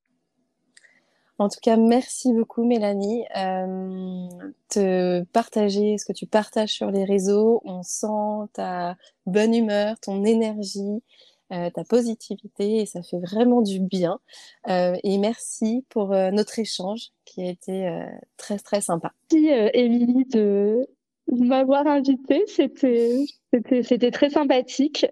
En 1.43 1.49
tout 1.49 1.60
cas, 1.62 1.75
merci 1.75 2.32
beaucoup 2.32 2.63
Mélanie. 2.63 3.25
Euh, 3.36 4.29
te 4.69 5.23
partager 5.34 5.97
ce 5.97 6.06
que 6.06 6.13
tu 6.13 6.25
partages 6.25 6.69
sur 6.69 6.89
les 6.89 7.03
réseaux, 7.03 7.60
on 7.65 7.84
sent 7.84 8.47
ta 8.53 8.95
bonne 9.25 9.53
humeur, 9.53 9.99
ton 9.99 10.23
énergie, 10.23 11.03
euh, 11.51 11.69
ta 11.69 11.84
positivité 11.84 12.77
et 12.77 12.86
ça 12.86 13.03
fait 13.03 13.19
vraiment 13.19 13.62
du 13.62 13.82
bien. 13.82 14.21
Euh, 14.69 14.95
et 15.03 15.17
merci 15.17 15.86
pour 15.89 16.12
notre 16.12 16.60
échange 16.60 17.10
qui 17.25 17.41
a 17.41 17.49
été 17.49 18.06
très 18.38 18.58
très 18.58 18.79
sympa. 18.79 19.12
Merci 19.34 19.49
Émilie 19.73 20.23
de 20.23 20.88
m'avoir 21.27 21.86
invitée, 21.88 22.45
c'était 22.47 23.25
c'était 23.51 24.12
très 24.12 24.29
sympathique. 24.29 25.06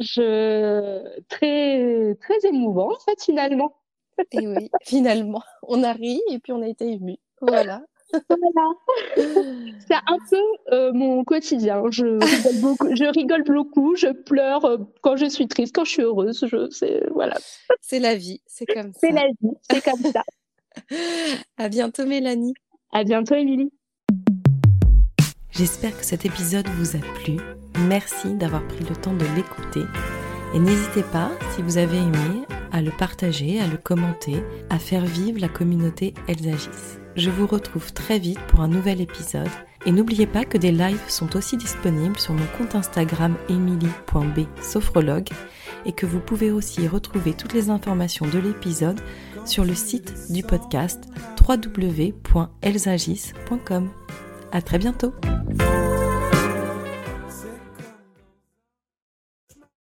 je 0.00 1.20
très 1.28 2.16
très 2.16 2.48
émouvant 2.48 2.90
en 2.92 2.98
fait 2.98 3.22
finalement. 3.22 3.79
Et 4.32 4.46
oui, 4.46 4.70
finalement, 4.82 5.42
on 5.62 5.82
a 5.82 5.92
ri 5.92 6.20
et 6.30 6.38
puis 6.38 6.52
on 6.52 6.62
a 6.62 6.68
été 6.68 6.92
ému. 6.92 7.16
Voilà. 7.40 7.82
Voilà. 8.28 8.72
C'est 9.16 9.94
un 9.94 10.18
peu 10.28 10.74
euh, 10.74 10.92
mon 10.92 11.24
quotidien. 11.24 11.82
Je 11.90 12.04
rigole, 12.04 12.60
beaucoup, 12.60 12.96
je 12.96 13.04
rigole 13.04 13.44
beaucoup, 13.44 13.96
je 13.96 14.08
pleure 14.08 14.64
euh, 14.64 14.78
quand 15.00 15.16
je 15.16 15.26
suis 15.26 15.48
triste, 15.48 15.74
quand 15.74 15.84
je 15.84 15.90
suis 15.90 16.02
heureuse. 16.02 16.44
Je, 16.46 16.68
c'est, 16.70 17.06
voilà. 17.12 17.36
c'est 17.80 18.00
la 18.00 18.16
vie, 18.16 18.40
c'est 18.46 18.66
comme 18.66 18.92
ça. 18.92 18.98
C'est 19.00 19.12
la 19.12 19.26
vie, 19.40 19.56
c'est 19.70 19.84
comme 19.84 20.12
ça. 20.12 20.24
à 21.56 21.68
bientôt 21.68 22.04
Mélanie. 22.04 22.54
À 22.92 23.04
bientôt 23.04 23.34
Émilie. 23.34 23.72
J'espère 25.50 25.96
que 25.96 26.04
cet 26.04 26.24
épisode 26.24 26.66
vous 26.68 26.96
a 26.96 27.00
plu. 27.22 27.36
Merci 27.88 28.34
d'avoir 28.34 28.66
pris 28.66 28.84
le 28.84 28.96
temps 28.96 29.14
de 29.14 29.24
l'écouter. 29.36 29.82
Et 30.54 30.58
n'hésitez 30.58 31.02
pas, 31.12 31.30
si 31.54 31.62
vous 31.62 31.78
avez 31.78 31.98
aimé, 31.98 32.44
à 32.72 32.82
le 32.82 32.90
partager, 32.90 33.60
à 33.60 33.66
le 33.66 33.76
commenter, 33.76 34.42
à 34.68 34.78
faire 34.78 35.04
vivre 35.04 35.40
la 35.40 35.48
communauté 35.48 36.14
Elles 36.28 36.48
agissent. 36.48 36.98
Je 37.16 37.30
vous 37.30 37.46
retrouve 37.46 37.92
très 37.92 38.18
vite 38.18 38.40
pour 38.48 38.60
un 38.60 38.68
nouvel 38.68 39.00
épisode 39.00 39.48
et 39.86 39.92
n'oubliez 39.92 40.26
pas 40.26 40.44
que 40.44 40.58
des 40.58 40.72
lives 40.72 41.00
sont 41.08 41.36
aussi 41.36 41.56
disponibles 41.56 42.18
sur 42.18 42.34
mon 42.34 42.44
compte 42.58 42.74
Instagram 42.74 43.36
emily.b 43.48 44.40
et 45.86 45.92
que 45.92 46.04
vous 46.06 46.20
pouvez 46.20 46.50
aussi 46.50 46.86
retrouver 46.86 47.32
toutes 47.32 47.54
les 47.54 47.70
informations 47.70 48.26
de 48.26 48.38
l'épisode 48.38 49.00
sur 49.44 49.64
le 49.64 49.74
site 49.74 50.30
du 50.30 50.42
podcast 50.42 51.04
www.elsagis.com. 51.48 53.88
À 54.52 54.62
très 54.62 54.78
bientôt! 54.78 55.12